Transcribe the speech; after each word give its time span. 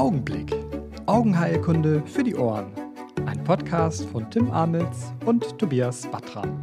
Augenblick. 0.00 0.56
Augenheilkunde 1.04 2.02
für 2.06 2.24
die 2.24 2.34
Ohren. 2.34 2.72
Ein 3.26 3.44
Podcast 3.44 4.06
von 4.06 4.30
Tim 4.30 4.50
Amitz 4.50 5.12
und 5.26 5.58
Tobias 5.58 6.10
Batram. 6.10 6.58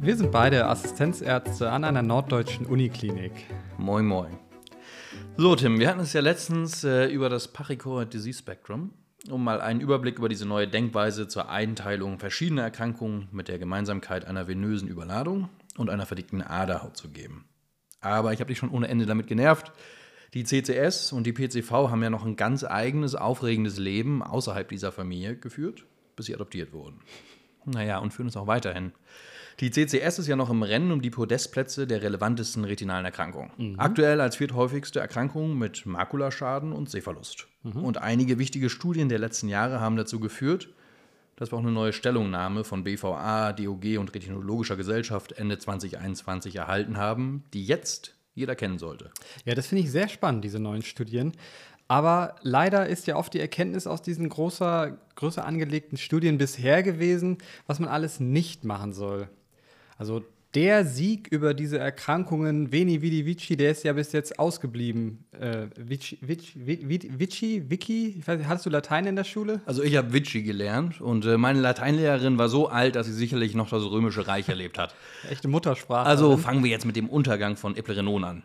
Wir 0.00 0.16
sind 0.16 0.32
beide 0.32 0.66
Assistenzärzte 0.66 1.70
an 1.70 1.84
einer 1.84 2.00
norddeutschen 2.00 2.64
Uniklinik. 2.64 3.32
Moin, 3.76 4.06
moin. 4.06 4.38
So, 5.36 5.56
Tim, 5.56 5.78
wir 5.78 5.90
hatten 5.90 6.00
es 6.00 6.14
ja 6.14 6.22
letztens 6.22 6.84
äh, 6.84 7.04
über 7.04 7.28
das 7.28 7.48
Pachychoroid 7.48 8.14
Disease 8.14 8.38
Spectrum, 8.38 8.94
um 9.28 9.44
mal 9.44 9.60
einen 9.60 9.82
Überblick 9.82 10.16
über 10.16 10.30
diese 10.30 10.46
neue 10.46 10.68
Denkweise 10.68 11.28
zur 11.28 11.50
Einteilung 11.50 12.18
verschiedener 12.18 12.62
Erkrankungen 12.62 13.28
mit 13.30 13.48
der 13.48 13.58
Gemeinsamkeit 13.58 14.24
einer 14.24 14.48
venösen 14.48 14.88
Überladung 14.88 15.50
und 15.76 15.90
einer 15.90 16.06
verdickten 16.06 16.40
Aderhaut 16.40 16.96
zu 16.96 17.10
geben. 17.10 17.44
Aber 18.00 18.32
ich 18.32 18.40
habe 18.40 18.48
dich 18.48 18.56
schon 18.56 18.70
ohne 18.70 18.88
Ende 18.88 19.04
damit 19.04 19.26
genervt. 19.26 19.70
Die 20.36 20.44
CCS 20.44 21.12
und 21.12 21.26
die 21.26 21.32
PCV 21.32 21.70
haben 21.88 22.02
ja 22.02 22.10
noch 22.10 22.26
ein 22.26 22.36
ganz 22.36 22.62
eigenes, 22.62 23.14
aufregendes 23.14 23.78
Leben 23.78 24.22
außerhalb 24.22 24.68
dieser 24.68 24.92
Familie 24.92 25.34
geführt, 25.34 25.86
bis 26.14 26.26
sie 26.26 26.34
adoptiert 26.34 26.74
wurden. 26.74 27.00
Naja, 27.64 28.00
und 28.00 28.12
führen 28.12 28.28
es 28.28 28.36
auch 28.36 28.46
weiterhin. 28.46 28.92
Die 29.60 29.70
CCS 29.70 30.18
ist 30.18 30.26
ja 30.26 30.36
noch 30.36 30.50
im 30.50 30.62
Rennen 30.62 30.92
um 30.92 31.00
die 31.00 31.08
Podestplätze 31.08 31.86
der 31.86 32.02
relevantesten 32.02 32.64
retinalen 32.64 33.06
Erkrankungen. 33.06 33.50
Mhm. 33.56 33.80
Aktuell 33.80 34.20
als 34.20 34.36
vierthäufigste 34.36 35.00
Erkrankung 35.00 35.56
mit 35.56 35.86
Makulaschaden 35.86 36.74
und 36.74 36.90
Sehverlust. 36.90 37.48
Mhm. 37.62 37.82
Und 37.82 37.96
einige 37.96 38.38
wichtige 38.38 38.68
Studien 38.68 39.08
der 39.08 39.18
letzten 39.18 39.48
Jahre 39.48 39.80
haben 39.80 39.96
dazu 39.96 40.20
geführt, 40.20 40.68
dass 41.36 41.50
wir 41.50 41.56
auch 41.56 41.62
eine 41.62 41.72
neue 41.72 41.94
Stellungnahme 41.94 42.64
von 42.64 42.84
BVA, 42.84 43.54
DOG 43.54 43.96
und 43.98 44.14
Retinologischer 44.14 44.76
Gesellschaft 44.76 45.32
Ende 45.32 45.58
2021 45.58 46.56
erhalten 46.56 46.98
haben, 46.98 47.44
die 47.54 47.64
jetzt 47.64 48.12
jeder 48.36 48.54
kennen 48.54 48.78
sollte. 48.78 49.10
Ja, 49.44 49.54
das 49.54 49.66
finde 49.66 49.82
ich 49.82 49.90
sehr 49.90 50.08
spannend, 50.08 50.44
diese 50.44 50.60
neuen 50.60 50.82
Studien. 50.82 51.32
Aber 51.88 52.36
leider 52.42 52.86
ist 52.86 53.06
ja 53.06 53.16
oft 53.16 53.32
die 53.34 53.40
Erkenntnis 53.40 53.86
aus 53.86 54.02
diesen 54.02 54.28
großer, 54.28 54.98
größer 55.14 55.44
angelegten 55.44 55.98
Studien 55.98 56.36
bisher 56.38 56.82
gewesen, 56.82 57.38
was 57.66 57.80
man 57.80 57.88
alles 57.88 58.20
nicht 58.20 58.64
machen 58.64 58.92
soll. 58.92 59.28
Also 59.96 60.22
der 60.56 60.86
Sieg 60.86 61.28
über 61.30 61.52
diese 61.52 61.78
Erkrankungen, 61.78 62.72
Veni 62.72 63.02
Vidi 63.02 63.26
Vici, 63.26 63.58
der 63.58 63.72
ist 63.72 63.84
ja 63.84 63.92
bis 63.92 64.12
jetzt 64.12 64.38
ausgeblieben. 64.38 65.26
Äh, 65.38 65.66
Vici, 65.76 66.18
Vici, 66.22 66.54
Vici, 66.56 67.62
Vici, 67.68 68.16
ich 68.18 68.26
weiß 68.26 68.38
nicht, 68.38 68.48
hattest 68.48 68.64
du 68.64 68.70
Latein 68.70 69.04
in 69.04 69.16
der 69.16 69.24
Schule? 69.24 69.60
Also 69.66 69.82
ich 69.82 69.94
habe 69.96 70.14
Vici 70.14 70.42
gelernt 70.42 71.02
und 71.02 71.26
äh, 71.26 71.36
meine 71.36 71.60
Lateinlehrerin 71.60 72.38
war 72.38 72.48
so 72.48 72.68
alt, 72.68 72.96
dass 72.96 73.06
sie 73.06 73.12
sicherlich 73.12 73.54
noch 73.54 73.68
das 73.68 73.84
Römische 73.84 74.26
Reich 74.26 74.48
erlebt 74.48 74.78
hat. 74.78 74.94
Echte 75.30 75.46
Muttersprache. 75.46 76.06
Also 76.06 76.38
fangen 76.38 76.64
wir 76.64 76.70
jetzt 76.70 76.86
mit 76.86 76.96
dem 76.96 77.10
Untergang 77.10 77.56
von 77.56 77.76
Eplerenon 77.76 78.24
an. 78.24 78.42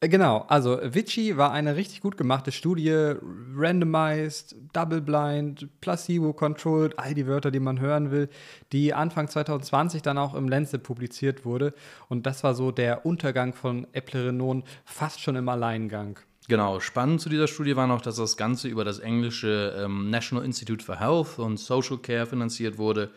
Äh, 0.00 0.08
genau, 0.08 0.44
also 0.48 0.78
Vici 0.82 1.36
war 1.36 1.52
eine 1.52 1.74
richtig 1.74 2.00
gut 2.00 2.16
gemachte 2.16 2.52
Studie, 2.52 3.14
randomized, 3.56 4.54
double-blind, 4.72 5.68
placebo-controlled, 5.80 6.98
all 6.98 7.14
die 7.14 7.26
Wörter, 7.26 7.50
die 7.50 7.60
man 7.60 7.80
hören 7.80 8.10
will, 8.10 8.28
die 8.72 8.94
Anfang 8.94 9.28
2020 9.28 10.02
dann 10.02 10.18
auch 10.18 10.34
im 10.34 10.48
Lancet 10.48 10.82
publiziert 10.82 11.44
wurde. 11.44 11.74
Und 12.08 12.26
das 12.26 12.44
war 12.44 12.54
so 12.54 12.70
der 12.70 13.04
Untergang 13.06 13.54
von 13.54 13.86
Eplerenon 13.92 14.62
fast 14.84 15.20
schon 15.20 15.34
im 15.34 15.48
Alleingang. 15.48 16.20
Genau, 16.46 16.80
spannend 16.80 17.20
zu 17.20 17.28
dieser 17.28 17.46
Studie 17.46 17.76
war 17.76 17.86
noch, 17.86 18.00
dass 18.00 18.16
das 18.16 18.36
Ganze 18.36 18.68
über 18.68 18.84
das 18.84 19.00
englische 19.00 19.76
ähm, 19.78 20.08
National 20.08 20.44
Institute 20.44 20.82
for 20.82 20.98
Health 20.98 21.38
und 21.38 21.58
Social 21.58 21.98
Care 21.98 22.24
finanziert 22.24 22.78
wurde, 22.78 23.10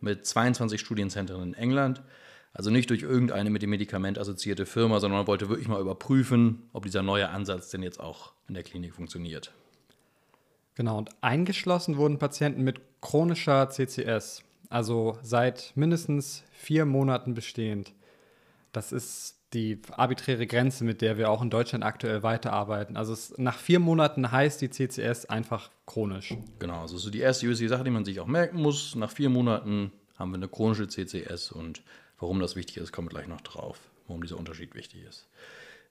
mit 0.00 0.26
22 0.26 0.78
Studienzentren 0.78 1.42
in 1.42 1.54
England. 1.54 2.02
Also 2.52 2.70
nicht 2.70 2.88
durch 2.90 3.02
irgendeine 3.02 3.50
mit 3.50 3.62
dem 3.62 3.70
Medikament 3.70 4.18
assoziierte 4.18 4.64
Firma, 4.64 4.98
sondern 4.98 5.20
man 5.20 5.26
wollte 5.26 5.48
wirklich 5.48 5.68
mal 5.68 5.80
überprüfen, 5.80 6.62
ob 6.72 6.84
dieser 6.84 7.02
neue 7.02 7.28
Ansatz 7.28 7.70
denn 7.70 7.82
jetzt 7.82 8.00
auch 8.00 8.32
in 8.48 8.54
der 8.54 8.62
Klinik 8.62 8.94
funktioniert. 8.94 9.52
Genau, 10.74 10.98
und 10.98 11.10
eingeschlossen 11.22 11.96
wurden 11.96 12.18
Patienten 12.18 12.62
mit 12.62 12.80
chronischer 13.00 13.68
CCS, 13.70 14.42
also 14.68 15.18
seit 15.22 15.72
mindestens 15.74 16.44
vier 16.52 16.84
Monaten 16.84 17.34
bestehend. 17.34 17.92
Das 18.72 18.92
ist 18.92 19.36
die 19.54 19.80
arbiträre 19.92 20.46
Grenze, 20.46 20.84
mit 20.84 21.00
der 21.00 21.16
wir 21.16 21.30
auch 21.30 21.40
in 21.40 21.50
Deutschland 21.50 21.82
aktuell 21.82 22.22
weiterarbeiten. 22.22 22.96
Also 22.96 23.14
es, 23.14 23.36
nach 23.38 23.58
vier 23.58 23.78
Monaten 23.78 24.30
heißt 24.30 24.60
die 24.60 24.70
CCS 24.70 25.26
einfach 25.26 25.70
chronisch. 25.86 26.34
Genau, 26.58 26.82
also 26.82 26.98
so 26.98 27.10
die 27.10 27.20
erste 27.20 27.48
wichtige 27.48 27.70
Sache, 27.70 27.84
die 27.84 27.90
man 27.90 28.04
sich 28.04 28.20
auch 28.20 28.26
merken 28.26 28.60
muss. 28.60 28.94
Nach 28.96 29.10
vier 29.10 29.30
Monaten 29.30 29.92
haben 30.18 30.30
wir 30.30 30.36
eine 30.36 30.48
chronische 30.48 30.88
CCS 30.88 31.52
und 31.52 31.82
Warum 32.18 32.40
das 32.40 32.56
wichtig 32.56 32.78
ist, 32.78 32.92
kommen 32.92 33.08
wir 33.08 33.14
gleich 33.14 33.28
noch 33.28 33.40
drauf, 33.42 33.78
warum 34.06 34.22
dieser 34.22 34.38
Unterschied 34.38 34.74
wichtig 34.74 35.04
ist. 35.08 35.26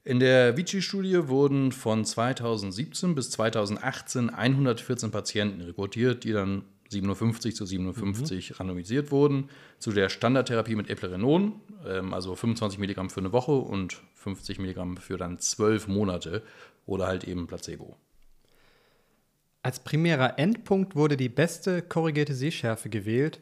In 0.03 0.19
der 0.19 0.55
Vici-Studie 0.55 1.27
wurden 1.27 1.71
von 1.71 2.05
2017 2.05 3.15
bis 3.15 3.31
2018 3.31 4.29
114 4.29 5.09
Patienten 5.11 5.61
rekrutiert, 5.61 6.23
die 6.23 6.31
dann 6.31 6.63
57 6.89 7.55
zu 7.55 7.65
57 7.65 8.51
mhm. 8.51 8.55
randomisiert 8.57 9.11
wurden 9.11 9.49
zu 9.79 9.91
der 9.91 10.09
Standardtherapie 10.09 10.75
mit 10.75 10.89
Eplerenon, 10.89 11.59
ähm, 11.87 12.13
also 12.13 12.35
25 12.35 12.79
Milligramm 12.79 13.09
für 13.09 13.21
eine 13.21 13.31
Woche 13.31 13.53
und 13.53 14.01
50 14.15 14.59
Milligramm 14.59 14.97
für 14.97 15.17
dann 15.17 15.39
12 15.39 15.87
Monate 15.87 16.43
oder 16.85 17.07
halt 17.07 17.23
eben 17.23 17.47
Placebo. 17.47 17.97
Als 19.63 19.79
primärer 19.79 20.37
Endpunkt 20.37 20.95
wurde 20.95 21.17
die 21.17 21.29
beste 21.29 21.81
korrigierte 21.81 22.35
Sehschärfe 22.35 22.89
gewählt 22.89 23.41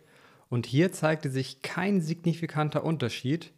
und 0.54 0.68
hier 0.68 0.92
zeigte 0.92 1.32
sich 1.32 1.64
kein 1.64 2.00
signifikanter 2.00 2.84
Unterschied. 2.84 3.52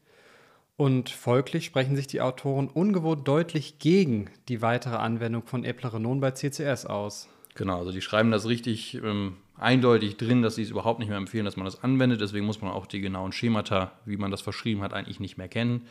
Und 0.78 1.09
folglich 1.09 1.66
sprechen 1.66 1.97
sich 1.97 2.07
die 2.07 2.22
Autoren 2.22 2.69
ungewohnt 2.69 3.28
deutlich 3.28 3.79
gegen 3.79 4.29
die 4.47 4.61
weitere 4.61 4.95
Anwendung 4.95 5.44
von 5.44 5.66
Eplerenon 5.66 6.22
bei 6.22 6.31
CCS 6.31 6.85
aus. 6.85 7.28
Genau, 7.53 7.79
also 7.79 7.91
die 7.91 8.00
schreiben 8.00 8.31
das 8.31 8.47
richtig 8.47 8.94
ähm, 9.03 9.35
eindeutig 9.57 10.16
drin, 10.16 10.41
dass 10.41 10.55
sie 10.55 10.61
es 10.61 10.69
überhaupt 10.69 11.00
nicht 11.00 11.09
mehr 11.09 11.17
empfehlen, 11.17 11.44
dass 11.44 11.57
man 11.57 11.66
das 11.66 11.84
anwendet. 11.84 12.22
Deswegen 12.22 12.45
muss 12.45 12.61
man 12.61 12.72
auch 12.72 12.85
die 12.85 13.01
genauen 13.01 13.34
Schemata, 13.34 13.91
wie 14.05 14.16
man 14.16 14.31
das 14.31 14.39
verschrieben 14.39 14.81
hat, 14.81 14.94
eigentlich 14.94 15.19
nicht 15.19 15.38
mehr 15.38 15.50
kennen. 15.50 15.88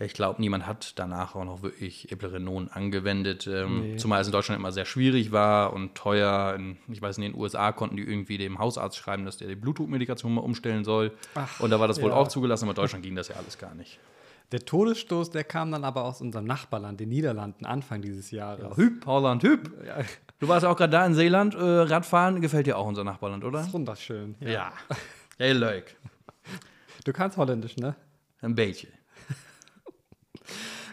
Ich 0.00 0.12
glaube, 0.12 0.40
niemand 0.40 0.66
hat 0.66 0.98
danach 0.98 1.36
auch 1.36 1.44
noch 1.44 1.62
wirklich 1.62 2.10
Eplerenon 2.10 2.68
angewendet, 2.68 3.46
ähm, 3.46 3.92
nee. 3.92 3.96
zumal 3.96 4.20
es 4.20 4.26
in 4.26 4.32
Deutschland 4.32 4.58
immer 4.58 4.72
sehr 4.72 4.86
schwierig 4.86 5.30
war 5.30 5.72
und 5.72 5.94
teuer. 5.94 6.54
In, 6.58 6.78
ich 6.88 7.00
weiß, 7.00 7.18
in 7.18 7.22
den 7.22 7.34
USA 7.36 7.70
konnten 7.70 7.96
die 7.96 8.02
irgendwie 8.02 8.36
dem 8.36 8.58
Hausarzt 8.58 8.96
schreiben, 8.96 9.24
dass 9.24 9.36
der 9.36 9.46
die 9.46 9.54
Blutdruckmedikation 9.54 10.34
mal 10.34 10.40
umstellen 10.40 10.84
soll. 10.84 11.12
Ach, 11.36 11.60
und 11.60 11.70
da 11.70 11.78
war 11.78 11.86
das 11.86 12.02
wohl 12.02 12.10
ja. 12.10 12.16
auch 12.16 12.26
zugelassen, 12.26 12.64
aber 12.64 12.72
in 12.72 12.76
Deutschland 12.76 13.04
ging 13.04 13.14
das 13.14 13.28
ja 13.28 13.36
alles 13.36 13.56
gar 13.56 13.74
nicht. 13.74 14.00
Der 14.50 14.64
Todesstoß, 14.64 15.30
der 15.30 15.44
kam 15.44 15.70
dann 15.70 15.84
aber 15.84 16.04
aus 16.04 16.20
unserem 16.20 16.44
Nachbarland, 16.44 17.00
den 17.00 17.08
Niederlanden, 17.08 17.64
Anfang 17.64 18.02
dieses 18.02 18.30
Jahres. 18.30 18.62
Ja, 18.62 18.76
Hüb, 18.76 19.06
Holland, 19.06 19.42
Hüb. 19.42 19.70
Ja. 19.86 19.98
Du 20.40 20.48
warst 20.48 20.66
auch 20.66 20.76
gerade 20.76 20.90
da 20.90 21.06
in 21.06 21.14
Seeland. 21.14 21.54
Äh, 21.54 21.58
Radfahren 21.58 22.40
gefällt 22.40 22.66
dir 22.66 22.76
auch 22.76 22.86
unser 22.86 23.04
Nachbarland, 23.04 23.44
oder? 23.44 23.58
Das 23.58 23.68
ist 23.68 23.72
wunderschön. 23.72 24.34
Ja. 24.40 24.48
ja. 24.50 24.72
Hey, 25.38 25.52
leuk. 25.52 25.84
Du 27.04 27.12
kannst 27.12 27.36
Holländisch, 27.36 27.76
ne? 27.76 27.94
Ein 28.42 28.54
bisschen. 28.54 28.92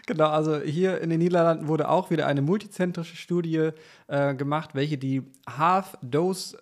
Genau, 0.06 0.28
also 0.28 0.60
hier 0.60 1.00
in 1.00 1.10
den 1.10 1.20
Niederlanden 1.20 1.68
wurde 1.68 1.88
auch 1.88 2.10
wieder 2.10 2.26
eine 2.26 2.42
multizentrische 2.42 3.16
Studie 3.16 3.70
äh, 4.08 4.34
gemacht, 4.34 4.70
welche 4.74 4.98
die 4.98 5.22
Half-Dose 5.48 6.58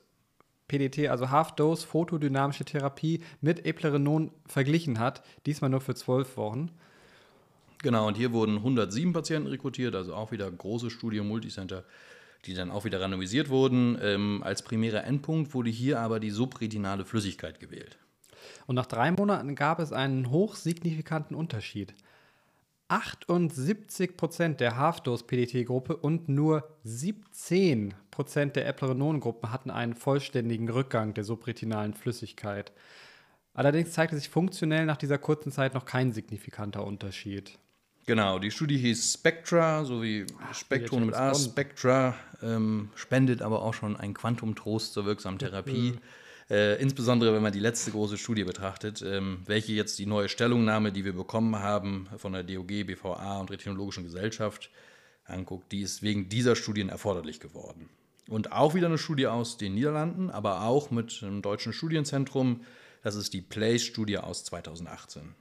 PDT, 0.69 1.09
also 1.09 1.31
Half-Dose 1.31 1.87
photodynamische 1.87 2.65
Therapie 2.65 3.23
mit 3.41 3.67
Eplerenon 3.67 4.31
verglichen 4.47 4.99
hat, 4.99 5.23
diesmal 5.47 5.71
nur 5.71 5.81
für 5.81 5.95
zwölf 5.95 6.37
Wochen. 6.37 6.71
Genau, 7.83 8.07
und 8.07 8.17
hier 8.17 8.33
wurden 8.33 8.57
107 8.57 9.13
Patienten 9.13 9.49
rekrutiert, 9.49 9.95
also 9.95 10.15
auch 10.15 10.33
wieder 10.33 10.51
große 10.51 10.91
Studie, 10.91 11.21
Multicenter, 11.23 11.85
die 12.45 12.55
dann 12.55 12.71
auch 12.71 12.85
wieder 12.85 13.01
randomisiert 13.01 13.49
wurden. 13.49 13.99
Ähm, 14.03 14.43
als 14.45 14.63
primärer 14.63 15.05
Endpunkt 15.05 15.55
wurde 15.55 15.71
hier 15.71 15.99
aber 15.99 16.21
die 16.21 16.31
subretinale 16.31 17.05
Flüssigkeit 17.05 17.59
gewählt. 17.59 17.99
Und 18.67 18.75
nach 18.75 18.87
drei 18.87 19.11
Monaten 19.11 19.55
gab 19.55 19.81
es 19.81 19.93
einen 19.93 20.31
hochsignifikanten 20.31 21.35
Unterschied. 21.35 21.95
78% 22.91 24.57
der 24.57 24.77
Half-Dose-PDT-Gruppe 24.77 25.97
und 25.97 26.29
nur 26.29 26.77
17% 26.85 27.93
der 28.53 28.67
Eplerenon-Gruppen 28.67 29.53
hatten 29.53 29.71
einen 29.71 29.95
vollständigen 29.95 30.69
Rückgang 30.69 31.15
der 31.15 31.25
subretinalen 31.25 31.95
Flüssigkeit. 31.95 32.73
Allerdings 33.55 33.93
zeigte 33.93 34.17
sich 34.17 34.29
funktionell 34.29 34.87
nach 34.87 34.97
dieser 34.97 35.19
kurzen 35.19 35.53
Zeit 35.53 35.75
noch 35.75 35.85
kein 35.85 36.13
signifikanter 36.13 36.85
Unterschied. 36.85 37.59
Genau, 38.07 38.39
die 38.39 38.51
Studie 38.51 38.79
hieß 38.79 39.15
Spectra, 39.15 39.85
so 39.85 40.03
wie 40.03 40.27
Spektrum 40.53 41.07
mit 41.07 41.15
A, 41.15 41.35
Spectra, 41.35 42.15
ähm, 42.43 42.89
spendet 42.97 43.43
aber 43.43 43.63
auch 43.63 43.75
schon 43.75 43.97
ein 43.97 44.15
Quantumtrost 44.15 44.95
zur 44.95 45.05
wirksamen 45.05 45.39
Therapie. 45.39 45.93
Mhm. 45.93 45.99
Äh, 46.51 46.83
insbesondere, 46.83 47.33
wenn 47.33 47.43
man 47.43 47.53
die 47.53 47.61
letzte 47.61 47.93
große 47.93 48.19
Studie 48.19 48.43
betrachtet, 48.43 49.03
ähm, 49.03 49.43
welche 49.47 49.73
jetzt 49.73 50.01
die 50.01 50.07
neue 50.07 50.29
Stellungnahme, 50.29 50.91
die 50.91 51.05
wir 51.05 51.13
bekommen 51.13 51.57
haben 51.61 52.09
von 52.17 52.33
der 52.33 52.43
DOG, 52.43 52.87
BVA 52.87 53.39
und 53.39 53.53
Retinologischen 53.53 54.03
Gesellschaft 54.03 54.71
anguckt, 55.25 55.71
die 55.71 55.83
ist 55.83 56.03
wegen 56.03 56.29
dieser 56.29 56.57
Studien 56.57 56.89
erforderlich 56.89 57.39
geworden. 57.39 57.89
Und 58.29 58.51
auch 58.51 58.75
wieder 58.75 58.89
eine 58.89 58.99
Studie 58.99 59.29
aus 59.29 59.59
den 59.59 59.75
Niederlanden, 59.75 60.31
aber 60.31 60.63
auch 60.63 60.91
mit 60.91 61.21
einem 61.23 61.41
deutschen 61.41 61.73
Studienzentrum. 61.73 62.63
Das 63.03 63.15
ist 63.15 63.33
die 63.33 63.43
PLACE-Studie 63.43 64.19
aus 64.19 64.45
2018. 64.45 65.35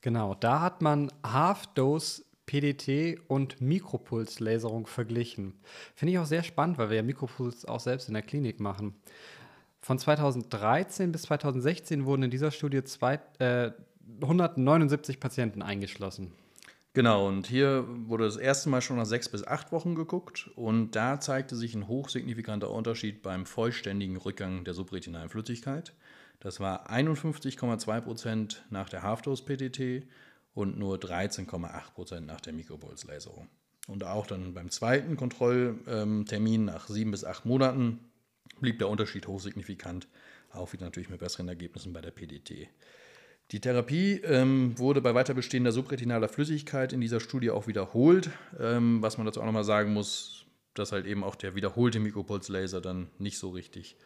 Genau, 0.00 0.34
da 0.34 0.60
hat 0.60 0.82
man 0.82 1.12
Half-Dose 1.24 2.24
PDT 2.46 3.20
und 3.26 3.60
Mikropulslaserung 3.60 4.86
verglichen. 4.86 5.54
Finde 5.94 6.12
ich 6.12 6.18
auch 6.18 6.26
sehr 6.26 6.44
spannend, 6.44 6.78
weil 6.78 6.90
wir 6.90 6.96
ja 6.96 7.02
Mikropuls 7.02 7.64
auch 7.64 7.80
selbst 7.80 8.08
in 8.08 8.14
der 8.14 8.22
Klinik 8.22 8.60
machen. 8.60 8.94
Von 9.86 10.00
2013 10.00 11.12
bis 11.12 11.22
2016 11.22 12.06
wurden 12.06 12.24
in 12.24 12.30
dieser 12.32 12.50
Studie 12.50 12.82
zwei, 12.82 13.20
äh, 13.38 13.70
179 14.20 15.20
Patienten 15.20 15.62
eingeschlossen. 15.62 16.32
Genau, 16.92 17.28
und 17.28 17.46
hier 17.46 17.84
wurde 17.86 18.24
das 18.24 18.34
erste 18.34 18.68
Mal 18.68 18.82
schon 18.82 18.96
nach 18.96 19.06
sechs 19.06 19.28
bis 19.28 19.46
acht 19.46 19.70
Wochen 19.70 19.94
geguckt 19.94 20.50
und 20.56 20.96
da 20.96 21.20
zeigte 21.20 21.54
sich 21.54 21.76
ein 21.76 21.86
hochsignifikanter 21.86 22.68
Unterschied 22.68 23.22
beim 23.22 23.46
vollständigen 23.46 24.16
Rückgang 24.16 24.64
der 24.64 24.74
subretinalen 24.74 25.28
Flüssigkeit. 25.28 25.94
Das 26.40 26.58
war 26.58 26.90
51,2 26.90 28.00
Prozent 28.00 28.64
nach 28.70 28.88
der 28.88 29.04
Halfdose-PTT 29.04 30.04
und 30.52 30.80
nur 30.80 30.96
13,8 30.96 31.94
Prozent 31.94 32.26
nach 32.26 32.40
der 32.40 32.54
Mikropulslaserung. 32.54 33.46
Und 33.86 34.02
auch 34.02 34.26
dann 34.26 34.52
beim 34.52 34.68
zweiten 34.72 35.16
Kontrolltermin 35.16 36.64
nach 36.64 36.88
sieben 36.88 37.12
bis 37.12 37.24
acht 37.24 37.46
Monaten 37.46 38.00
blieb 38.60 38.78
der 38.78 38.88
Unterschied 38.88 39.26
hochsignifikant, 39.26 40.08
auch 40.52 40.72
wieder 40.72 40.84
natürlich 40.84 41.10
mit 41.10 41.20
besseren 41.20 41.48
Ergebnissen 41.48 41.92
bei 41.92 42.00
der 42.00 42.10
PDT. 42.10 42.68
Die 43.52 43.60
Therapie 43.60 44.20
ähm, 44.24 44.76
wurde 44.76 45.00
bei 45.00 45.14
weiterbestehender 45.14 45.70
subretinaler 45.70 46.28
Flüssigkeit 46.28 46.92
in 46.92 47.00
dieser 47.00 47.20
Studie 47.20 47.50
auch 47.50 47.68
wiederholt. 47.68 48.30
Ähm, 48.58 49.02
was 49.02 49.18
man 49.18 49.26
dazu 49.26 49.40
auch 49.40 49.46
nochmal 49.46 49.62
sagen 49.62 49.92
muss, 49.92 50.46
dass 50.74 50.90
halt 50.90 51.06
eben 51.06 51.22
auch 51.22 51.36
der 51.36 51.54
wiederholte 51.54 52.00
Mikropulslaser 52.00 52.80
dann 52.80 53.08
nicht 53.18 53.38
so 53.38 53.50
richtig 53.50 53.96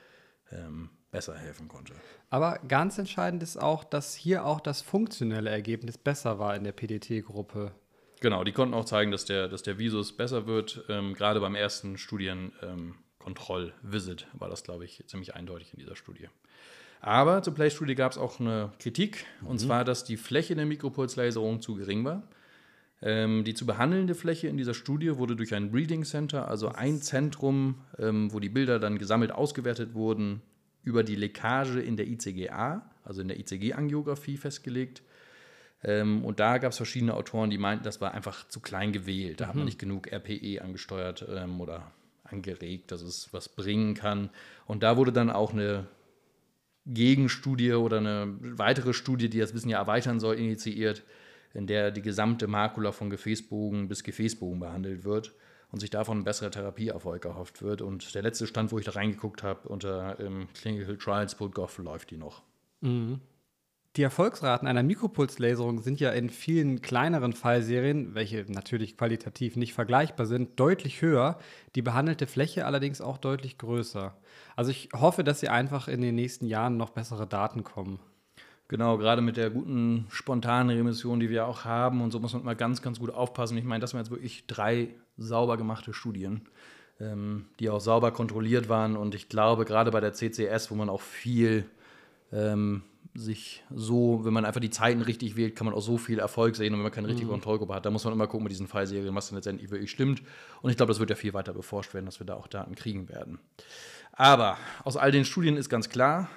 ähm, 0.53 0.91
besser 1.11 1.37
helfen 1.37 1.69
konnte. 1.69 1.95
Aber 2.29 2.59
ganz 2.69 2.99
entscheidend 2.99 3.43
ist 3.43 3.57
auch, 3.57 3.83
dass 3.83 4.15
hier 4.15 4.45
auch 4.45 4.61
das 4.61 4.83
funktionelle 4.83 5.49
Ergebnis 5.49 5.97
besser 5.97 6.39
war 6.39 6.55
in 6.55 6.65
der 6.65 6.73
PDT-Gruppe. 6.73 7.73
Genau, 8.21 8.45
die 8.45 8.53
konnten 8.53 8.75
auch 8.75 8.85
zeigen, 8.85 9.11
dass 9.11 9.25
der, 9.25 9.49
dass 9.49 9.63
der 9.63 9.79
Visus 9.79 10.15
besser 10.15 10.47
wird. 10.47 10.85
Ähm, 10.91 11.15
gerade 11.15 11.41
beim 11.41 11.55
ersten 11.55 11.97
Studienkontroll-Visit 11.97 13.10
ähm, 13.27 14.17
war 14.33 14.49
das, 14.49 14.63
glaube 14.63 14.85
ich, 14.85 15.03
ziemlich 15.07 15.35
eindeutig 15.35 15.73
in 15.73 15.81
dieser 15.81 15.97
Studie. 15.97 16.29
Aber 17.01 17.43
zur 17.43 17.55
Play-Studie 17.55 17.95
gab 17.95 18.13
es 18.13 18.19
auch 18.19 18.41
eine 18.41 18.73
Kritik, 18.79 19.25
mhm. 19.41 19.47
und 19.49 19.59
zwar, 19.59 19.85
dass 19.85 20.05
die 20.05 20.17
Fläche 20.17 20.55
der 20.55 20.67
Mikropulslaserung 20.67 21.63
zu 21.63 21.75
gering 21.75 22.05
war. 22.05 22.23
Ähm, 23.03 23.45
die 23.45 23.55
zu 23.55 23.65
behandelnde 23.65 24.15
Fläche 24.15 24.49
in 24.49 24.59
dieser 24.59 24.75
Studie 24.75 25.17
wurde 25.17 25.35
durch 25.35 25.55
ein 25.55 25.71
Reading 25.71 26.05
Center, 26.05 26.49
also 26.49 26.69
ein 26.69 27.01
Zentrum, 27.01 27.77
ähm, 27.99 28.31
wo 28.31 28.41
die 28.41 28.51
Bilder 28.51 28.79
dann 28.79 28.99
gesammelt 28.99 29.33
ausgewertet 29.33 29.95
wurden, 29.95 30.43
über 30.83 31.03
die 31.03 31.15
Leckage 31.15 31.77
in 31.77 31.97
der 31.97 32.07
ICGA, 32.07 32.83
also 33.03 33.23
in 33.23 33.29
der 33.29 33.39
ICG-Angiografie, 33.39 34.37
festgelegt. 34.37 35.03
Ähm, 35.83 36.25
und 36.27 36.41
da 36.41 36.59
gab 36.59 36.73
es 36.73 36.77
verschiedene 36.77 37.15
Autoren, 37.15 37.49
die 37.49 37.57
meinten, 37.57 37.85
das 37.85 38.03
war 38.03 38.13
einfach 38.13 38.47
zu 38.49 38.61
klein 38.61 38.93
gewählt. 38.93 39.41
Da 39.41 39.47
mhm. 39.47 39.49
hat 39.49 39.55
man 39.55 39.63
mhm. 39.63 39.67
nicht 39.67 39.79
genug 39.79 40.13
RPE 40.13 40.61
angesteuert 40.63 41.27
ähm, 41.35 41.59
oder 41.63 41.91
angeregt, 42.33 42.93
dass 42.93 43.03
es 43.03 43.33
was 43.33 43.49
bringen 43.49 43.95
kann. 43.95 44.31
Und 44.67 44.83
da 44.83 44.97
wurde 44.97 45.13
dann 45.13 45.31
auch 45.31 45.53
eine 45.53 45.87
Gegenstudie 46.87 47.73
oder 47.73 47.99
eine 47.99 48.37
weitere 48.41 48.93
Studie, 48.93 49.29
die 49.29 49.39
das 49.39 49.55
Wissen 49.55 49.69
ja 49.69 49.79
erweitern 49.79 50.21
soll, 50.21 50.37
initiiert, 50.37 51.03
in 51.55 51.67
der 51.67 51.91
die 51.91 52.03
gesamte 52.03 52.47
Makula 52.47 52.93
von 52.93 53.11
Gefäßbogen 53.11 53.89
bis 53.89 54.05
Gefäßbogen 54.05 54.61
behandelt 54.61 55.05
wird 55.05 55.35
und 55.71 55.81
sich 55.81 55.91
davon 55.91 56.19
ein 56.19 56.25
besserer 56.25 56.51
Therapieerfolg 56.51 57.25
erhofft 57.25 57.63
wird. 57.63 57.83
Und 57.83 58.15
der 58.15 58.23
letzte 58.23 58.47
Stand, 58.47 58.73
wo 58.73 58.79
ich 58.79 58.85
da 58.85 58.93
reingeguckt 58.93 59.43
habe, 59.43 59.69
unter 59.69 60.19
ähm, 60.21 60.49
clinicaltrials.gov 60.55 61.79
läuft 61.79 62.11
die 62.11 62.17
noch. 62.17 62.43
Mhm. 62.81 63.21
Die 63.97 64.03
Erfolgsraten 64.05 64.69
einer 64.69 64.85
Mikropulslaserung 64.85 65.81
sind 65.81 65.99
ja 65.99 66.11
in 66.11 66.31
vielen 66.31 66.81
kleineren 66.81 67.33
Fallserien, 67.33 68.15
welche 68.15 68.45
natürlich 68.47 68.97
qualitativ 68.97 69.57
nicht 69.57 69.75
vergleichbar 69.75 70.27
sind, 70.27 70.61
deutlich 70.61 71.03
höher, 71.03 71.39
die 71.75 71.83
behandelte 71.83 72.29
Fläche 72.29 72.67
allerdings 72.67 73.01
auch 73.01 73.19
deutlich 73.19 73.59
größer. 73.59 74.17
Also 74.55 74.71
ich 74.71 74.91
hoffe, 74.95 75.25
dass 75.25 75.41
sie 75.41 75.49
einfach 75.49 75.89
in 75.89 76.03
den 76.03 76.15
nächsten 76.15 76.47
Jahren 76.47 76.77
noch 76.77 76.91
bessere 76.91 77.27
Daten 77.27 77.65
kommen. 77.65 77.99
Genau, 78.69 78.97
gerade 78.97 79.23
mit 79.23 79.37
der 79.37 79.51
guten 79.51 80.07
spontanen 80.11 80.77
Remission, 80.77 81.19
die 81.19 81.29
wir 81.29 81.49
auch 81.49 81.65
haben 81.65 82.01
und 82.01 82.13
so 82.13 82.21
muss 82.21 82.33
man 82.33 82.45
mal 82.45 82.55
ganz, 82.55 82.83
ganz 82.83 83.01
gut 83.01 83.11
aufpassen. 83.11 83.59
Ich 83.59 83.65
meine, 83.65 83.81
das 83.81 83.93
waren 83.93 84.03
jetzt 84.03 84.13
wirklich 84.13 84.47
drei 84.47 84.91
sauber 85.17 85.57
gemachte 85.57 85.93
Studien, 85.93 86.43
ähm, 87.01 87.47
die 87.59 87.69
auch 87.69 87.81
sauber 87.81 88.13
kontrolliert 88.13 88.69
waren 88.69 88.97
und 88.97 89.17
ich 89.17 89.29
glaube, 89.29 89.65
gerade 89.65 89.91
bei 89.91 90.01
der 90.01 90.13
CCS, 90.13 90.71
wo 90.71 90.77
man 90.77 90.89
auch 90.89 91.01
viel 91.01 91.65
ähm, 92.31 92.85
sich 93.15 93.65
so, 93.75 94.25
wenn 94.25 94.33
man 94.33 94.45
einfach 94.45 94.61
die 94.61 94.71
Zeiten 94.71 95.03
richtig 95.03 95.37
wählt, 95.37 95.57
kann 95.57 95.67
man 95.67 95.75
auch 95.75 95.83
so 95.83 95.99
viel 95.99 96.19
Erfolg 96.19 96.57
sehen. 96.57 96.73
Und 96.73 96.79
wenn 96.79 96.85
man 96.85 96.93
keine 96.93 97.09
richtige 97.09 97.27
mhm. 97.27 97.33
Kontrollgruppe 97.33 97.75
hat, 97.75 97.87
da 97.87 97.91
muss 97.91 98.05
man 98.05 98.13
immer 98.13 98.27
gucken 98.27 98.45
mit 98.45 98.53
diesen 98.53 98.69
Fallserien, 98.69 99.15
was 99.15 99.29
dann 99.29 99.37
letztendlich 99.37 99.71
wirklich 99.71 99.91
stimmt. 99.91 100.23
Und 100.63 100.71
ich 100.71 100.77
glaube, 100.77 100.91
das 100.91 101.01
wird 101.01 101.11
ja 101.11 101.17
viel 101.17 101.35
weiter 101.35 101.53
beforscht 101.53 101.93
werden, 101.93 102.07
dass 102.07 102.21
wir 102.21 102.27
da 102.27 102.35
auch 102.35 102.47
Daten 102.47 102.75
kriegen 102.75 103.09
werden. 103.09 103.41
Aber 104.13 104.57
aus 104.85 104.97
all 104.97 105.11
den 105.11 105.25
Studien 105.25 105.57
ist 105.57 105.69
ganz 105.69 105.89
klar 105.89 106.29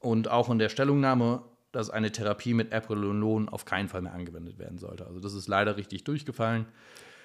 und 0.00 0.28
auch 0.28 0.48
in 0.50 0.58
der 0.58 0.68
Stellungnahme, 0.68 1.42
dass 1.72 1.90
eine 1.90 2.10
Therapie 2.10 2.54
mit 2.54 2.72
Aprenolon 2.72 3.48
auf 3.48 3.64
keinen 3.64 3.88
Fall 3.88 4.02
mehr 4.02 4.12
angewendet 4.12 4.58
werden 4.58 4.78
sollte. 4.78 5.06
Also 5.06 5.20
das 5.20 5.34
ist 5.34 5.46
leider 5.46 5.76
richtig 5.76 6.04
durchgefallen. 6.04 6.66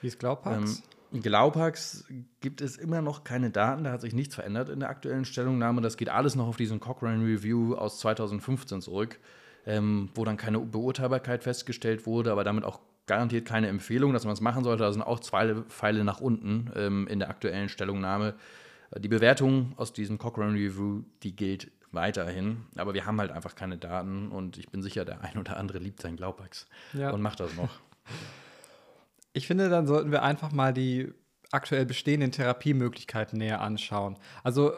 Wie 0.01 0.07
ist 0.07 0.19
Glaupax? 0.19 0.77
Ähm, 0.77 0.83
Glaupax 1.11 2.05
gibt 2.41 2.61
es 2.61 2.77
immer 2.77 3.01
noch 3.01 3.23
keine 3.23 3.49
Daten, 3.49 3.83
da 3.83 3.91
hat 3.91 4.01
sich 4.01 4.13
nichts 4.13 4.35
verändert 4.35 4.69
in 4.69 4.79
der 4.79 4.89
aktuellen 4.89 5.25
Stellungnahme. 5.25 5.81
Das 5.81 5.97
geht 5.97 6.09
alles 6.09 6.35
noch 6.35 6.47
auf 6.47 6.57
diesen 6.57 6.79
Cochrane 6.79 7.25
Review 7.25 7.75
aus 7.75 7.99
2015 7.99 8.81
zurück, 8.81 9.19
ähm, 9.65 10.09
wo 10.15 10.25
dann 10.25 10.37
keine 10.37 10.59
Beurteilbarkeit 10.59 11.43
festgestellt 11.43 12.05
wurde, 12.05 12.31
aber 12.31 12.43
damit 12.43 12.63
auch 12.63 12.79
garantiert 13.07 13.45
keine 13.45 13.67
Empfehlung, 13.67 14.13
dass 14.13 14.25
man 14.25 14.33
es 14.33 14.41
machen 14.41 14.63
sollte. 14.63 14.83
Da 14.83 14.91
sind 14.91 15.03
auch 15.03 15.19
zwei 15.19 15.53
Pfeile 15.69 16.03
nach 16.03 16.21
unten 16.21 16.71
ähm, 16.75 17.07
in 17.07 17.19
der 17.19 17.29
aktuellen 17.29 17.69
Stellungnahme. 17.69 18.35
Die 18.97 19.07
Bewertung 19.07 19.73
aus 19.77 19.93
diesem 19.93 20.17
Cochrane 20.17 20.53
Review, 20.53 21.03
die 21.23 21.35
gilt 21.35 21.71
weiterhin, 21.91 22.65
aber 22.75 22.93
wir 22.93 23.05
haben 23.05 23.19
halt 23.19 23.31
einfach 23.31 23.55
keine 23.55 23.77
Daten 23.77 24.29
und 24.29 24.57
ich 24.57 24.69
bin 24.69 24.81
sicher, 24.81 25.05
der 25.05 25.21
ein 25.21 25.37
oder 25.37 25.57
andere 25.57 25.79
liebt 25.79 26.01
sein 26.01 26.17
Glaubax 26.17 26.67
ja. 26.93 27.11
und 27.11 27.21
macht 27.21 27.39
das 27.39 27.55
noch. 27.55 27.69
Ich 29.35 29.47
finde, 29.47 29.69
dann 29.69 29.85
sollten 29.85 30.11
wir 30.11 30.23
einfach 30.23 30.53
mal 30.53 30.73
die 30.73 31.13
aktuell 31.51 31.85
bestehenden 31.85 32.31
Therapiemöglichkeiten 32.31 33.37
näher 33.37 33.59
anschauen. 33.59 34.17
Also, 34.43 34.71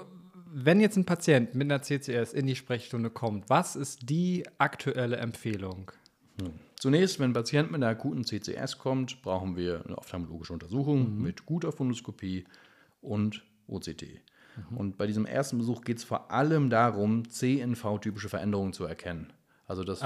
wenn 0.51 0.79
jetzt 0.79 0.97
ein 0.97 1.05
Patient 1.05 1.53
mit 1.53 1.71
einer 1.71 1.83
CCS 1.83 2.33
in 2.33 2.47
die 2.47 2.55
Sprechstunde 2.55 3.11
kommt, 3.11 3.49
was 3.49 3.75
ist 3.75 4.09
die 4.09 4.45
aktuelle 4.57 5.17
Empfehlung? 5.17 5.91
Hm. 6.41 6.53
Zunächst, 6.79 7.19
wenn 7.19 7.31
ein 7.31 7.33
Patient 7.33 7.71
mit 7.71 7.83
einer 7.83 7.91
akuten 7.91 8.23
CCS 8.23 8.79
kommt, 8.79 9.21
brauchen 9.21 9.55
wir 9.55 9.83
eine 9.85 9.97
ophthalmologische 9.97 10.53
Untersuchung 10.53 11.15
mhm. 11.15 11.21
mit 11.21 11.45
guter 11.45 11.71
Fundoskopie 11.71 12.45
und 13.01 13.43
OCT. 13.67 14.03
Mhm. 14.71 14.77
Und 14.77 14.97
bei 14.97 15.05
diesem 15.05 15.27
ersten 15.27 15.59
Besuch 15.59 15.81
geht 15.81 15.97
es 15.97 16.03
vor 16.03 16.31
allem 16.31 16.71
darum, 16.71 17.29
CNV-typische 17.29 18.29
Veränderungen 18.29 18.73
zu 18.73 18.85
erkennen. 18.85 19.33
Also 19.67 19.83
das 19.83 20.01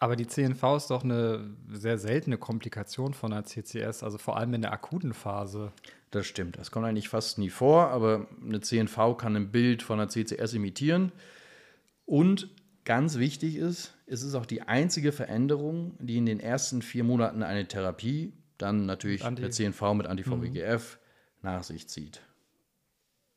aber 0.00 0.14
die 0.14 0.26
CNV 0.26 0.62
ist 0.76 0.90
doch 0.90 1.02
eine 1.02 1.50
sehr 1.72 1.98
seltene 1.98 2.38
Komplikation 2.38 3.14
von 3.14 3.32
einer 3.32 3.44
CCS, 3.44 4.02
also 4.02 4.16
vor 4.16 4.36
allem 4.36 4.54
in 4.54 4.62
der 4.62 4.72
akuten 4.72 5.12
Phase. 5.12 5.72
Das 6.10 6.26
stimmt. 6.26 6.56
Das 6.56 6.70
kommt 6.70 6.86
eigentlich 6.86 7.08
fast 7.08 7.38
nie 7.38 7.50
vor, 7.50 7.88
aber 7.88 8.28
eine 8.42 8.60
CNV 8.60 9.16
kann 9.18 9.34
ein 9.34 9.50
Bild 9.50 9.82
von 9.82 9.98
einer 9.98 10.08
CCS 10.08 10.54
imitieren. 10.54 11.12
Und 12.06 12.48
ganz 12.84 13.18
wichtig 13.18 13.56
ist, 13.56 13.94
es 14.06 14.22
ist 14.22 14.34
auch 14.34 14.46
die 14.46 14.62
einzige 14.62 15.12
Veränderung, 15.12 15.94
die 15.98 16.16
in 16.16 16.26
den 16.26 16.40
ersten 16.40 16.80
vier 16.80 17.04
Monaten 17.04 17.42
eine 17.42 17.66
Therapie, 17.66 18.32
dann 18.56 18.86
natürlich 18.86 19.24
Anti 19.24 19.42
der 19.42 19.50
CNV 19.50 19.94
mit 19.94 20.06
Anti-VEGF, 20.06 20.98
mhm. 20.98 21.48
nach 21.48 21.64
sich 21.64 21.88
zieht. 21.88 22.22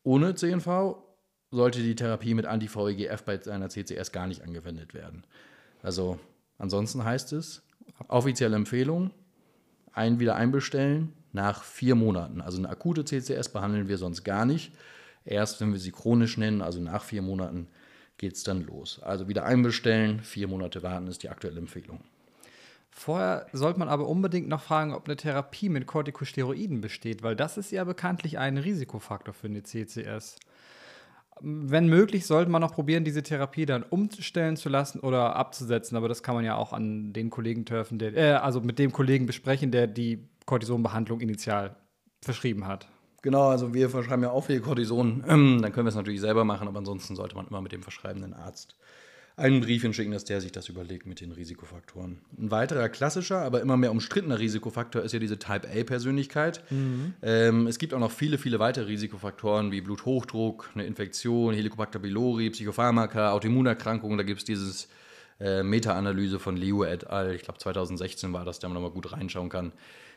Ohne 0.04 0.34
CNV 0.34 0.96
sollte 1.50 1.82
die 1.82 1.96
Therapie 1.96 2.34
mit 2.34 2.46
Anti-VEGF 2.46 3.24
bei 3.24 3.40
einer 3.52 3.68
CCS 3.68 4.12
gar 4.12 4.26
nicht 4.26 4.42
angewendet 4.42 4.94
werden. 4.94 5.24
Also 5.82 6.18
Ansonsten 6.62 7.04
heißt 7.04 7.32
es, 7.32 7.60
offizielle 8.06 8.54
Empfehlung, 8.54 9.10
ein 9.92 10.20
wieder 10.20 10.36
einbestellen 10.36 11.12
nach 11.32 11.64
vier 11.64 11.96
Monaten. 11.96 12.40
Also 12.40 12.58
eine 12.58 12.68
akute 12.68 13.04
CCS 13.04 13.48
behandeln 13.48 13.88
wir 13.88 13.98
sonst 13.98 14.22
gar 14.22 14.46
nicht. 14.46 14.72
Erst 15.24 15.60
wenn 15.60 15.72
wir 15.72 15.80
sie 15.80 15.90
chronisch 15.90 16.36
nennen, 16.36 16.62
also 16.62 16.80
nach 16.80 17.02
vier 17.02 17.20
Monaten, 17.20 17.66
geht 18.16 18.34
es 18.34 18.44
dann 18.44 18.64
los. 18.64 19.02
Also 19.02 19.26
wieder 19.26 19.44
einbestellen, 19.44 20.20
vier 20.20 20.46
Monate 20.46 20.84
warten 20.84 21.08
ist 21.08 21.24
die 21.24 21.30
aktuelle 21.30 21.58
Empfehlung. 21.58 21.98
Vorher 22.92 23.46
sollte 23.52 23.80
man 23.80 23.88
aber 23.88 24.06
unbedingt 24.06 24.46
noch 24.46 24.62
fragen, 24.62 24.94
ob 24.94 25.06
eine 25.06 25.16
Therapie 25.16 25.68
mit 25.68 25.88
Corticosteroiden 25.88 26.80
besteht, 26.80 27.24
weil 27.24 27.34
das 27.34 27.56
ist 27.56 27.72
ja 27.72 27.82
bekanntlich 27.82 28.38
ein 28.38 28.56
Risikofaktor 28.56 29.34
für 29.34 29.48
eine 29.48 29.64
CCS 29.64 30.36
wenn 31.40 31.88
möglich, 31.88 32.26
sollte 32.26 32.50
man 32.50 32.60
noch 32.60 32.72
probieren, 32.72 33.04
diese 33.04 33.22
Therapie 33.22 33.66
dann 33.66 33.82
umstellen 33.82 34.56
zu 34.56 34.68
lassen 34.68 35.00
oder 35.00 35.36
abzusetzen. 35.36 35.96
Aber 35.96 36.08
das 36.08 36.22
kann 36.22 36.34
man 36.34 36.44
ja 36.44 36.56
auch 36.56 36.72
an 36.72 37.12
den 37.12 37.30
Kollegen 37.30 37.64
dürfen, 37.64 37.98
der, 37.98 38.16
äh, 38.16 38.32
also 38.34 38.60
mit 38.60 38.78
dem 38.78 38.92
Kollegen 38.92 39.26
besprechen, 39.26 39.70
der 39.70 39.86
die 39.86 40.28
Cortisonbehandlung 40.46 41.20
initial 41.20 41.76
verschrieben 42.20 42.66
hat. 42.66 42.88
Genau, 43.22 43.48
also 43.48 43.72
wir 43.72 43.88
verschreiben 43.88 44.22
ja 44.24 44.30
auch 44.30 44.44
viel 44.44 44.60
Cortison. 44.60 45.24
Ähm, 45.28 45.60
dann 45.62 45.72
können 45.72 45.86
wir 45.86 45.90
es 45.90 45.94
natürlich 45.94 46.20
selber 46.20 46.44
machen, 46.44 46.66
aber 46.66 46.78
ansonsten 46.78 47.14
sollte 47.14 47.36
man 47.36 47.46
immer 47.46 47.60
mit 47.60 47.72
dem 47.72 47.82
verschreibenden 47.82 48.34
Arzt 48.34 48.76
einen 49.42 49.60
Brief 49.60 49.82
hinschicken, 49.82 50.12
dass 50.12 50.24
der 50.24 50.40
sich 50.40 50.52
das 50.52 50.68
überlegt 50.68 51.04
mit 51.04 51.20
den 51.20 51.32
Risikofaktoren. 51.32 52.18
Ein 52.38 52.50
weiterer 52.52 52.88
klassischer, 52.88 53.38
aber 53.40 53.60
immer 53.60 53.76
mehr 53.76 53.90
umstrittener 53.90 54.38
Risikofaktor 54.38 55.02
ist 55.02 55.12
ja 55.12 55.18
diese 55.18 55.38
Type-A-Persönlichkeit. 55.38 56.62
Mhm. 56.70 57.14
Ähm, 57.22 57.66
es 57.66 57.78
gibt 57.78 57.92
auch 57.92 57.98
noch 57.98 58.12
viele, 58.12 58.38
viele 58.38 58.60
weitere 58.60 58.86
Risikofaktoren 58.86 59.72
wie 59.72 59.80
Bluthochdruck, 59.80 60.70
eine 60.74 60.86
Infektion, 60.86 61.54
Helicobacter 61.54 61.98
pylori, 61.98 62.50
Psychopharmaka, 62.50 63.32
Autoimmunerkrankungen. 63.32 64.16
Da 64.16 64.22
gibt 64.22 64.38
es 64.38 64.44
dieses 64.44 64.88
äh, 65.40 65.64
Meta-Analyse 65.64 66.38
von 66.38 66.56
Liu 66.56 66.84
et 66.84 67.08
al. 67.08 67.34
Ich 67.34 67.42
glaube 67.42 67.58
2016 67.58 68.32
war 68.32 68.44
das, 68.44 68.60
da 68.60 68.68
man 68.68 68.74
nochmal 68.74 68.92
gut 68.92 69.10
reinschauen 69.10 69.48
kann. 69.48 69.72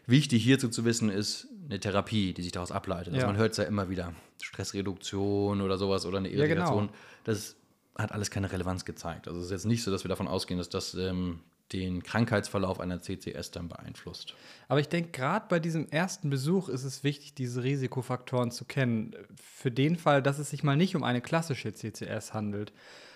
Wichtig 0.06 0.44
hierzu 0.44 0.70
zu 0.70 0.86
wissen 0.86 1.10
ist 1.10 1.48
eine 1.68 1.80
Therapie, 1.80 2.34
die 2.34 2.44
sich 2.44 2.52
daraus 2.52 2.72
ableitet. 2.72 3.16
Also 3.16 3.26
man 3.26 3.38
hört 3.38 3.54
es 3.54 3.58
ja 3.58 3.64
immer 3.64 3.90
wieder, 3.90 4.14
Stressreduktion 4.40 5.62
oder 5.62 5.80
sowas 5.80 6.06
oder 6.06 6.20
eine 6.20 6.30
Irritation. 6.30 6.86
Ja, 6.86 6.92
genau. 6.92 6.94
Das 7.24 7.56
hat 7.98 8.12
alles 8.12 8.32
keine 8.32 8.52
Relevanz 8.52 8.86
gezeigt. 8.86 9.28
Also 9.28 9.40
es 9.40 9.46
ist 9.46 9.52
jetzt 9.52 9.66
nicht 9.66 9.84
so, 9.84 9.92
dass 9.92 10.04
wir 10.04 10.10
davon 10.10 10.28
ausgehen, 10.28 10.58
dass 10.58 10.70
das 10.70 10.94
ähm, 10.96 11.40
den 11.74 12.04
Krankheitsverlauf 12.04 12.80
einer 12.80 13.02
CCS 13.02 13.52
dann 13.52 13.70
beeinflusst. 13.70 14.36
Aber 14.68 14.80
ich 14.80 14.90
denke, 14.90 15.12
gerade 15.12 15.46
bei 15.50 15.60
diesem 15.60 15.90
ersten 15.90 16.30
Besuch 16.30 16.70
ist 16.70 16.84
es 16.84 17.04
wichtig, 17.04 17.34
diese 17.34 17.64
Risikofaktoren 17.64 18.52
zu 18.52 18.66
kennen. 18.66 19.16
Für 19.36 19.72
den 19.72 19.96
Fall, 19.96 20.22
dass 20.22 20.38
es 20.38 20.52
sich 20.52 20.64
mal 20.64 20.78
nicht 20.78 20.96
um 20.96 21.04
eine 21.04 21.22
klassische 21.22 21.74
CCS 21.74 22.34
handelt. 22.34 22.72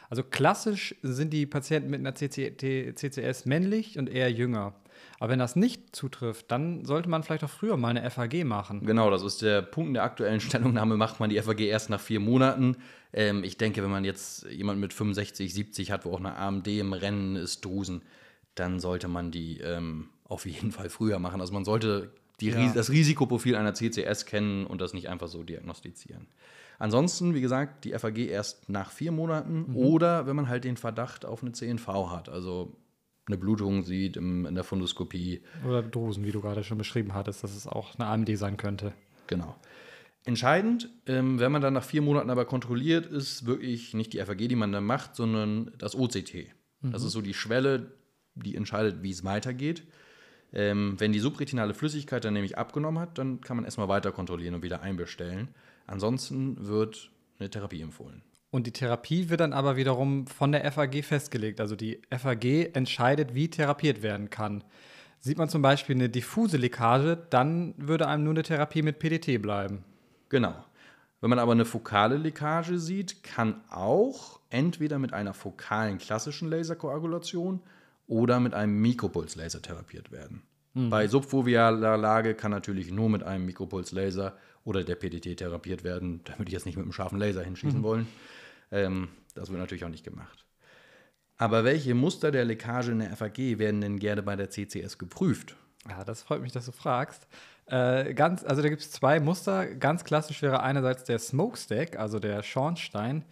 Also 0.10 0.24
klassisch 0.24 0.96
sind 1.04 1.32
die 1.32 1.46
Patienten 1.46 1.92
mit 1.92 2.00
einer 2.00 2.16
CCS 2.16 3.46
männlich 3.46 4.00
und 4.00 4.10
eher 4.10 4.32
jünger. 4.32 4.74
Aber 5.20 5.32
wenn 5.32 5.40
das 5.40 5.56
nicht 5.56 5.96
zutrifft, 5.96 6.50
dann 6.50 6.86
sollte 6.86 7.10
man 7.10 7.24
vielleicht 7.24 7.44
auch 7.44 7.50
früher 7.50 7.76
mal 7.76 7.90
eine 7.90 8.10
FAG 8.10 8.46
machen. 8.46 8.86
Genau, 8.86 9.12
das 9.12 9.22
ist 9.22 9.42
der 9.42 9.62
Punkt 9.62 9.90
in 9.90 9.94
der 9.96 10.04
aktuellen 10.04 10.40
Stellungnahme, 10.40 10.96
macht 10.96 11.20
man 11.20 11.30
die 11.30 11.42
FAG 11.42 11.60
erst 11.60 11.90
nach 11.90 12.00
vier 12.00 12.20
Monaten. 12.20 12.78
Ähm, 13.12 13.44
ich 13.44 13.58
denke, 13.58 13.84
wenn 13.84 13.92
man 13.92 14.06
jetzt 14.06 14.46
jemanden 14.50 14.80
mit 14.80 14.94
65, 14.94 15.54
70 15.54 15.92
hat, 15.92 16.06
wo 16.06 16.14
auch 16.14 16.20
eine 16.20 16.36
AMD 16.36 16.68
im 16.68 16.94
Rennen 16.94 17.36
ist, 17.36 17.66
Drusen, 17.66 18.02
dann 18.56 18.80
sollte 18.80 19.08
man 19.08 19.32
die 19.32 19.60
ähm, 19.60 20.10
auf 20.24 20.46
jeden 20.46 20.72
Fall 20.72 20.90
früher 20.90 21.20
machen. 21.20 21.42
Also 21.42 21.54
man 21.54 21.66
sollte 21.66 22.12
die, 22.40 22.50
ja. 22.50 22.72
das 22.74 22.90
Risikoprofil 22.90 23.56
einer 23.56 23.74
CCS 23.74 24.26
kennen 24.26 24.66
und 24.66 24.80
das 24.80 24.94
nicht 24.94 25.10
einfach 25.10 25.28
so 25.28 25.44
diagnostizieren. 25.44 26.28
Ansonsten, 26.78 27.34
wie 27.34 27.42
gesagt, 27.42 27.84
die 27.84 27.92
FAG 27.92 28.18
erst 28.18 28.70
nach 28.70 28.92
vier 28.92 29.12
Monaten 29.12 29.66
mhm. 29.68 29.76
oder 29.76 30.28
wenn 30.28 30.36
man 30.38 30.48
halt 30.48 30.64
den 30.64 30.78
Verdacht 30.78 31.26
auf 31.26 31.42
eine 31.42 31.52
CNV 31.52 31.88
hat. 32.10 32.30
Also 32.30 32.74
eine 33.30 33.38
Blutung 33.38 33.84
sieht 33.84 34.18
im, 34.18 34.46
in 34.46 34.56
der 34.56 34.64
Fundoskopie. 34.64 35.42
Oder 35.66 35.82
Drusen, 35.84 36.26
wie 36.26 36.32
du 36.32 36.42
gerade 36.42 36.64
schon 36.64 36.78
beschrieben 36.78 37.14
hattest, 37.14 37.44
dass 37.44 37.56
es 37.56 37.68
auch 37.68 37.98
eine 37.98 38.08
AMD 38.08 38.38
sein 38.38 38.58
könnte. 38.58 38.94
Genau. 39.28 39.56
Entscheidend, 40.26 40.90
ähm, 41.06 41.40
wenn 41.40 41.52
man 41.52 41.62
dann 41.62 41.74
nach 41.74 41.84
vier 41.84 42.02
Monaten 42.02 42.30
aber 42.30 42.46
kontrolliert, 42.46 43.06
ist 43.06 43.46
wirklich 43.46 43.94
nicht 43.94 44.14
die 44.14 44.20
FAG, 44.20 44.38
die 44.38 44.56
man 44.56 44.72
dann 44.72 44.84
macht, 44.84 45.16
sondern 45.16 45.72
das 45.78 45.96
OCT. 45.96 46.50
Mhm. 46.82 46.92
Das 46.92 47.04
ist 47.04 47.14
so 47.14 47.22
die 47.22 47.34
Schwelle, 47.34 47.94
die 48.36 48.56
entscheidet, 48.56 49.02
wie 49.02 49.12
es 49.12 49.24
weitergeht. 49.24 49.84
Ähm, 50.52 50.96
wenn 50.98 51.14
die 51.14 51.20
subretinale 51.20 51.74
Flüssigkeit 51.74 52.26
dann 52.26 52.34
nämlich 52.34 52.58
abgenommen 52.58 53.00
hat, 53.00 53.18
dann 53.18 53.40
kann 53.42 53.56
man 53.56 53.66
erstmal 53.66 53.88
weiter 53.88 54.12
kontrollieren 54.12 54.56
und 54.56 54.64
wieder 54.64 54.82
einbestellen. 54.82 55.50
Ansonsten 55.86 56.68
wird 56.68 57.12
eine 57.40 57.50
Therapie 57.50 57.82
empfohlen. 57.82 58.24
Und 58.52 58.66
die 58.66 58.72
Therapie 58.72 59.30
wird 59.30 59.42
dann 59.42 59.54
aber 59.54 59.76
wiederum 59.76 60.26
von 60.26 60.52
der 60.52 60.70
FAG 60.72 61.04
festgelegt. 61.04 61.62
Also 61.62 61.76
die 61.76 62.02
FAG 62.10 62.74
entscheidet, 62.74 63.36
wie 63.36 63.50
therapiert 63.50 64.02
werden 64.02 64.30
kann. 64.30 64.64
Sieht 65.20 65.38
man 65.38 65.50
zum 65.50 65.62
Beispiel 65.62 65.96
eine 65.96 66.10
diffuse 66.10 66.58
Leckage, 66.58 67.18
dann 67.30 67.74
würde 67.78 68.08
einem 68.08 68.24
nur 68.24 68.34
eine 68.34 68.44
Therapie 68.44 68.82
mit 68.82 69.00
PDT 69.00 69.42
bleiben. 69.42 69.84
Genau. 70.30 70.56
Wenn 71.22 71.30
man 71.30 71.40
aber 71.40 71.52
eine 71.52 71.66
fokale 71.66 72.16
Leckage 72.16 72.80
sieht, 72.80 73.24
kann 73.24 73.62
auch 73.70 74.40
entweder 74.50 74.98
mit 74.98 75.14
einer 75.14 75.34
fokalen 75.34 75.98
klassischen 75.98 76.50
Laserkoagulation 76.50 77.62
oder 78.08 78.40
mit 78.40 78.54
einem 78.54 78.82
Mikropulslaser 78.82 79.62
therapiert 79.62 80.12
werden. 80.12 80.42
Mhm. 80.74 80.90
Bei 80.90 81.08
subfovealer 81.08 81.98
Lage 81.98 82.34
kann 82.36 82.52
natürlich 82.52 82.90
nur 82.90 83.10
mit 83.10 83.24
einem 83.24 83.46
Mikropulslaser 83.46 84.38
oder 84.64 84.84
der 84.84 84.96
PDT 84.96 85.38
therapiert 85.38 85.84
werden. 85.84 86.22
Da 86.24 86.38
würde 86.38 86.50
ich 86.50 86.54
jetzt 86.54 86.66
nicht 86.66 86.78
mit 86.78 86.84
einem 86.84 86.94
scharfen 86.94 87.20
Laser 87.20 87.44
hinschießen 87.44 87.80
mhm. 87.80 87.84
wollen. 87.84 88.08
Ähm, 88.72 89.10
das 89.36 89.50
wird 89.50 89.60
natürlich 89.60 89.86
auch 89.86 89.90
nicht 89.90 90.04
gemacht. 90.04 90.46
Aber 91.38 91.64
welche 91.64 91.96
Muster 91.96 92.32
der 92.32 92.44
Leckage 92.44 92.92
in 92.92 93.00
der 93.00 93.16
FAG 93.16 93.38
werden 93.38 93.80
denn 93.80 93.98
gerne 93.98 94.22
bei 94.22 94.36
der 94.36 94.50
CCS 94.50 94.98
geprüft? 94.98 95.56
Ja, 95.88 96.04
das 96.04 96.22
freut 96.22 96.42
mich, 96.42 96.52
dass 96.52 96.66
du 96.66 96.74
fragst. 96.74 97.28
Äh, 97.68 98.14
ganz, 98.14 98.44
also 98.44 98.62
da 98.62 98.70
gibt 98.70 98.82
es 98.82 98.92
zwei 98.92 99.20
Muster. 99.20 99.68
Ganz 99.76 100.04
klassisch 100.04 100.42
wäre 100.42 100.62
einerseits 100.62 101.06
der 101.06 101.20
Smokestack, 101.20 101.98
also 101.98 102.20
der 102.20 102.44
Schornstein. 102.44 103.24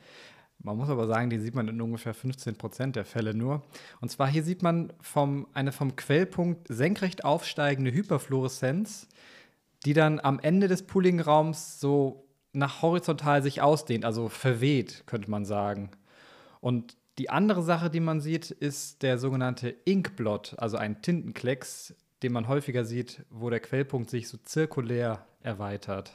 Man 0.60 0.77
muss 0.77 0.89
aber 0.89 1.08
sagen, 1.08 1.29
den 1.29 1.41
sieht 1.41 1.56
man 1.56 1.67
in 1.67 1.82
ungefähr 1.82 2.13
15 2.13 2.56
Prozent 2.56 2.96
der 2.96 3.06
Fälle 3.06 3.34
nur. 3.34 3.63
Und 4.00 4.10
zwar 4.10 4.27
hier 4.27 4.44
sieht 4.44 4.63
man 4.63 4.94
vom, 5.01 5.48
eine 5.53 5.72
vom 5.72 5.96
Quellpunkt 5.96 6.67
senkrecht 6.70 7.25
aufsteigende 7.25 7.91
Hyperfluoreszenz, 7.91 9.08
die 9.86 9.94
dann 9.94 10.20
am 10.20 10.39
Ende 10.39 10.67
des 10.67 10.84
Pooling-Raums 10.84 11.79
so 11.79 12.27
nach 12.58 12.82
horizontal 12.82 13.44
sich 13.44 13.62
ausdehnt, 13.62 14.04
also 14.04 14.30
verweht, 14.30 15.04
könnte 15.06 15.30
man 15.30 15.46
sagen. 15.46 15.92
Und 16.60 16.98
die 17.20 17.30
andere 17.30 17.62
Sache, 17.62 17.90
die 17.90 18.00
man 18.00 18.20
sieht, 18.20 18.52
ist 18.52 19.04
der 19.04 19.18
sogenannte 19.18 19.70
Inkblot, 19.70 20.56
also 20.58 20.78
ein 20.78 21.02
Tintenklecks, 21.02 21.96
den 22.24 22.32
man 22.32 22.48
häufiger 22.48 22.84
sieht, 22.84 23.26
wo 23.30 23.50
der 23.50 23.60
Quellpunkt 23.60 24.10
sich 24.10 24.28
so 24.28 24.38
zirkulär 24.38 25.26
erweitert. 25.42 26.14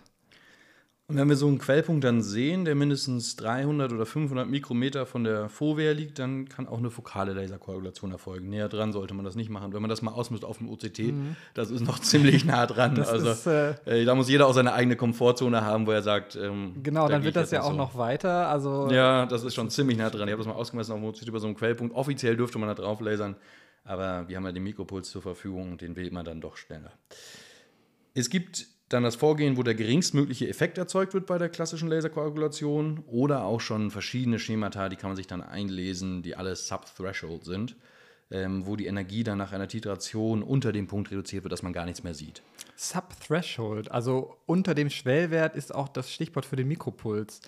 Und 1.09 1.19
wenn 1.19 1.29
wir 1.29 1.37
so 1.37 1.49
einen 1.49 1.59
Quellpunkt 1.59 2.05
dann 2.05 2.23
sehen, 2.23 2.65
der 2.65 2.75
mindestens 2.75 3.37
300 3.37 3.93
oder 3.93 4.07
500 4.07 4.49
Mikrometer 4.49 5.05
von 5.05 5.25
der 5.25 5.49
Fovea 5.49 5.93
liegt, 5.93 6.19
dann 6.19 6.49
kann 6.49 6.69
auch 6.69 6.79
eine 6.79 6.91
fokale 6.91 7.33
Laserkoagulation 7.35 8.13
erfolgen. 8.13 8.49
Näher 8.49 8.69
dran 8.69 8.93
sollte 8.93 9.13
man 9.13 9.25
das 9.25 9.35
nicht 9.35 9.51
machen. 9.51 9.75
Wenn 9.75 9.83
man 9.83 9.91
das 9.91 10.01
mal 10.01 10.13
ausmisst 10.13 10.45
auf 10.45 10.59
dem 10.59 10.71
OCT, 10.71 10.99
mhm. 11.01 11.37
das 11.55 11.71
ist 11.71 11.85
noch 11.85 11.99
ziemlich 12.01 12.45
nah 12.45 12.67
dran. 12.67 12.99
also 12.99 13.31
ist, 13.31 13.47
äh, 13.47 13.75
äh, 13.85 14.05
da 14.05 14.15
muss 14.15 14.29
jeder 14.29 14.47
auch 14.47 14.55
seine 14.55 14.73
eigene 14.73 14.97
Komfortzone 14.97 15.63
haben, 15.63 15.87
wo 15.87 15.91
er 15.91 16.03
sagt, 16.03 16.37
ähm, 16.37 16.77
genau, 16.83 17.09
da 17.09 17.15
dann 17.15 17.25
wird 17.25 17.37
das 17.37 17.51
ja 17.51 17.63
auch 17.63 17.73
so. 17.73 17.77
noch 17.77 17.99
weiter. 17.99 18.49
Also 18.49 18.89
ja, 18.91 19.27
das 19.27 19.43
ist 19.43 19.55
schon 19.55 19.71
ziemlich 19.71 19.99
nah 19.99 20.09
dran. 20.09 20.29
Ich 20.29 20.33
habe 20.33 20.43
das 20.43 20.47
mal 20.47 20.59
ausgemessen 20.59 20.93
auf 20.93 21.01
dem 21.01 21.09
OCT 21.09 21.27
über 21.27 21.41
so 21.41 21.47
einen 21.47 21.57
Quellpunkt. 21.57 21.95
Offiziell 21.95 22.37
dürfte 22.37 22.59
man 22.59 22.69
da 22.69 22.75
drauf 22.75 23.01
lasern, 23.01 23.37
aber 23.85 24.29
wir 24.29 24.37
haben 24.37 24.45
ja 24.45 24.53
den 24.53 24.63
Mikropuls 24.63 25.11
zur 25.11 25.21
Verfügung 25.21 25.73
und 25.73 25.83
den 25.83 25.97
wählt 25.97 26.13
man 26.13 26.25
dann 26.25 26.41
doch 26.41 26.57
schneller. 26.57 26.93
Es 28.15 28.31
gibt 28.31 28.67
dann 28.93 29.03
das 29.03 29.17
Vorgehen, 29.17 29.57
wo 29.57 29.63
der 29.63 29.75
geringstmögliche 29.75 30.49
Effekt 30.49 30.79
erzeugt 30.79 31.15
wird 31.15 31.27
bei 31.27 31.39
der 31.39 31.49
klassischen 31.49 31.89
Laserkoagulation 31.89 33.05
oder 33.07 33.45
auch 33.45 33.61
schon 33.61 33.91
verschiedene 33.91 34.39
Schemata, 34.39 34.89
die 34.89 34.97
kann 34.97 35.11
man 35.11 35.17
sich 35.17 35.27
dann 35.27 35.43
einlesen, 35.43 36.23
die 36.23 36.37
alle 36.37 36.55
Subthreshold 36.57 37.45
sind, 37.45 37.77
ähm, 38.31 38.67
wo 38.67 38.77
die 38.77 38.87
Energie 38.87 39.25
dann 39.25 39.39
nach 39.39 39.53
einer 39.53 39.69
Titration 39.69 40.43
unter 40.43 40.73
dem 40.73 40.87
Punkt 40.87 41.11
reduziert 41.11 41.45
wird, 41.45 41.53
dass 41.53 41.63
man 41.63 41.73
gar 41.73 41.87
nichts 41.87 42.03
mehr 42.03 42.15
sieht. 42.15 42.43
Subthreshold, 42.77 43.91
also 43.91 44.37
unter 44.47 44.75
dem 44.75 44.91
Schwellwert 44.91 45.57
ist 45.57 45.75
auch 45.75 45.89
das 45.89 46.11
Stichwort 46.11 46.45
für 46.45 46.57
den 46.57 46.69
Mikropuls. 46.69 47.41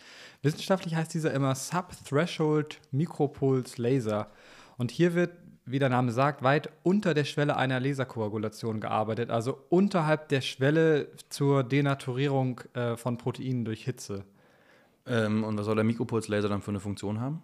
Wissenschaftlich 0.43 0.95
heißt 0.95 1.13
dieser 1.13 1.33
immer 1.33 1.55
Subthreshold 1.55 2.81
Mikropuls 2.91 3.79
Laser. 3.79 4.31
Und 4.77 4.91
hier 4.91 5.15
wird 5.15 5.33
wie 5.67 5.79
der 5.79 5.89
Name 5.89 6.13
sagt, 6.13 6.43
weit 6.43 6.71
unter 6.83 7.15
der 7.15 7.25
Schwelle 7.25 7.57
einer 7.57 7.81
Laserkoagulation 7.81 8.81
gearbeitet, 8.81 9.31
also 9.31 9.59
unterhalb 9.71 10.29
der 10.29 10.43
Schwelle 10.43 11.09
zur 11.31 11.65
Denaturierung 11.65 12.61
äh, 12.75 12.97
von 12.97 13.17
Proteinen 13.17 13.65
durch 13.65 13.85
Hitze. 13.85 14.25
Ähm, 15.07 15.43
und 15.45 15.59
was 15.59 15.65
soll 15.67 15.77
der 15.77 15.85
Mikropulslaser 15.85 16.49
dann 16.49 16.61
für 16.61 16.71
eine 16.71 16.81
Funktion 16.81 17.21
haben? 17.21 17.43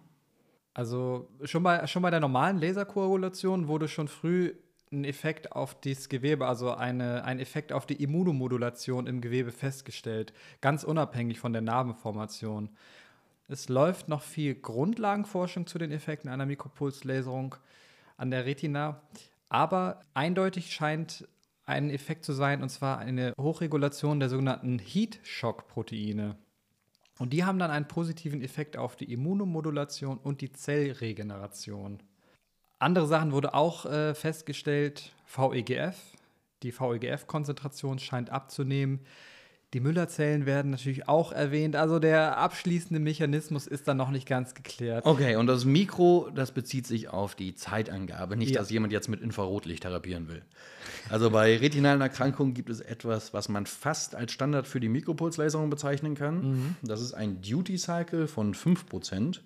Also 0.73 1.27
schon 1.43 1.63
bei, 1.63 1.85
schon 1.87 2.01
bei 2.01 2.11
der 2.11 2.19
normalen 2.19 2.59
Laserkoagulation 2.59 3.67
wurde 3.67 3.87
schon 3.87 4.07
früh 4.07 4.53
ein 4.91 5.03
Effekt 5.03 5.53
auf 5.53 5.79
das 5.81 6.09
Gewebe, 6.09 6.47
also 6.47 6.73
eine, 6.73 7.23
ein 7.23 7.39
Effekt 7.39 7.73
auf 7.73 7.85
die 7.85 8.01
Immunomodulation 8.03 9.07
im 9.07 9.21
Gewebe 9.21 9.51
festgestellt, 9.51 10.33
ganz 10.59 10.83
unabhängig 10.83 11.39
von 11.39 11.53
der 11.53 11.61
Narbenformation. 11.61 12.69
Es 13.47 13.67
läuft 13.67 14.07
noch 14.07 14.21
viel 14.21 14.55
Grundlagenforschung 14.55 15.65
zu 15.65 15.77
den 15.77 15.91
Effekten 15.91 16.29
einer 16.29 16.45
Mikropulslaserung 16.45 17.55
an 18.21 18.31
der 18.31 18.45
Retina. 18.45 19.01
Aber 19.49 19.99
eindeutig 20.13 20.71
scheint 20.71 21.27
ein 21.65 21.89
Effekt 21.89 22.23
zu 22.23 22.33
sein, 22.33 22.61
und 22.61 22.69
zwar 22.69 22.99
eine 22.99 23.33
Hochregulation 23.39 24.19
der 24.19 24.29
sogenannten 24.29 24.79
Heat-Shock-Proteine. 24.79 26.37
Und 27.19 27.33
die 27.33 27.43
haben 27.43 27.59
dann 27.59 27.71
einen 27.71 27.87
positiven 27.87 28.41
Effekt 28.41 28.77
auf 28.77 28.95
die 28.95 29.11
Immunomodulation 29.11 30.17
und 30.17 30.41
die 30.41 30.51
Zellregeneration. 30.51 32.01
Andere 32.79 33.07
Sachen 33.07 33.31
wurde 33.31 33.53
auch 33.53 33.85
äh, 33.85 34.15
festgestellt, 34.15 35.13
VEGF. 35.27 35.97
Die 36.63 36.71
VEGF-Konzentration 36.71 37.99
scheint 37.99 38.29
abzunehmen. 38.29 39.01
Die 39.73 39.79
Müllerzellen 39.79 40.45
werden 40.45 40.71
natürlich 40.71 41.07
auch 41.07 41.31
erwähnt. 41.31 41.77
Also 41.77 41.99
der 41.99 42.37
abschließende 42.37 42.99
Mechanismus 42.99 43.67
ist 43.67 43.87
dann 43.87 43.95
noch 43.95 44.11
nicht 44.11 44.27
ganz 44.27 44.53
geklärt. 44.53 45.05
Okay, 45.05 45.37
und 45.37 45.47
das 45.47 45.63
Mikro, 45.63 46.29
das 46.35 46.51
bezieht 46.51 46.85
sich 46.85 47.07
auf 47.07 47.35
die 47.35 47.55
Zeitangabe, 47.55 48.35
nicht, 48.35 48.51
ja. 48.51 48.59
dass 48.59 48.69
jemand 48.69 48.91
jetzt 48.91 49.07
mit 49.07 49.21
Infrarotlicht 49.21 49.83
therapieren 49.83 50.27
will. 50.27 50.41
Also 51.09 51.29
bei 51.29 51.57
retinalen 51.57 52.01
Erkrankungen 52.01 52.53
gibt 52.53 52.69
es 52.69 52.81
etwas, 52.81 53.33
was 53.33 53.47
man 53.47 53.65
fast 53.65 54.13
als 54.13 54.33
Standard 54.33 54.67
für 54.67 54.81
die 54.81 54.89
Mikropulslaserung 54.89 55.69
bezeichnen 55.69 56.15
kann. 56.15 56.51
Mhm. 56.51 56.75
Das 56.81 56.99
ist 56.99 57.13
ein 57.13 57.41
Duty 57.41 57.77
Cycle 57.77 58.27
von 58.27 58.53
5%. 58.53 59.39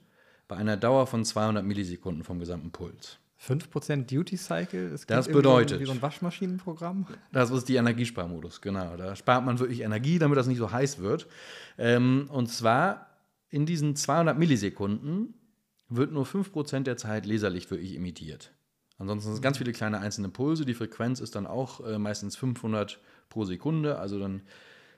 bei 0.48 0.56
einer 0.56 0.78
Dauer 0.78 1.06
von 1.06 1.24
200 1.24 1.64
Millisekunden 1.64 2.24
vom 2.24 2.40
gesamten 2.40 2.72
Puls. 2.72 3.20
5% 3.38 4.06
Duty 4.10 4.38
Cycle, 4.38 4.90
Das 4.92 5.06
irgendwie 5.08 5.32
bedeutet- 5.34 5.80
wie 5.80 5.86
so 5.86 5.92
ein 5.92 6.02
Waschmaschinenprogramm. 6.02 7.06
Das 7.32 7.52
ist 7.52 7.68
die 7.68 7.76
Energiesparmodus, 7.76 8.62
genau. 8.62 8.96
Da 8.98 9.16
spart 9.16 9.46
man 9.46 9.60
wirklich 9.60 9.82
Energie, 9.82 10.20
damit 10.20 10.38
das 10.38 10.48
nicht 10.48 10.58
so 10.58 10.72
heiß 10.72 11.00
wird. 11.00 11.28
Ähm, 11.78 12.30
und 12.32 12.48
zwar 12.48 13.08
in 13.50 13.66
diesen 13.66 13.96
200 13.96 14.38
Millisekunden 14.38 15.34
wird 15.90 16.12
nur 16.12 16.26
5% 16.26 16.88
der 16.88 16.98
Zeit 16.98 17.26
Laserlicht 17.26 17.70
wirklich 17.72 17.96
emittiert. 17.96 18.52
Ansonsten 18.98 19.28
sind 19.28 19.36
es 19.36 19.42
ganz 19.42 19.58
viele 19.58 19.74
kleine 19.74 20.00
einzelne 20.00 20.30
Pulse. 20.30 20.66
Die 20.66 20.74
Frequenz 20.74 21.20
ist 21.20 21.36
dann 21.36 21.46
auch 21.46 21.86
äh, 21.86 22.00
meistens 22.00 22.38
500 22.38 23.00
pro 23.30 23.44
Sekunde. 23.44 24.00
Also 24.00 24.18
dann 24.20 24.42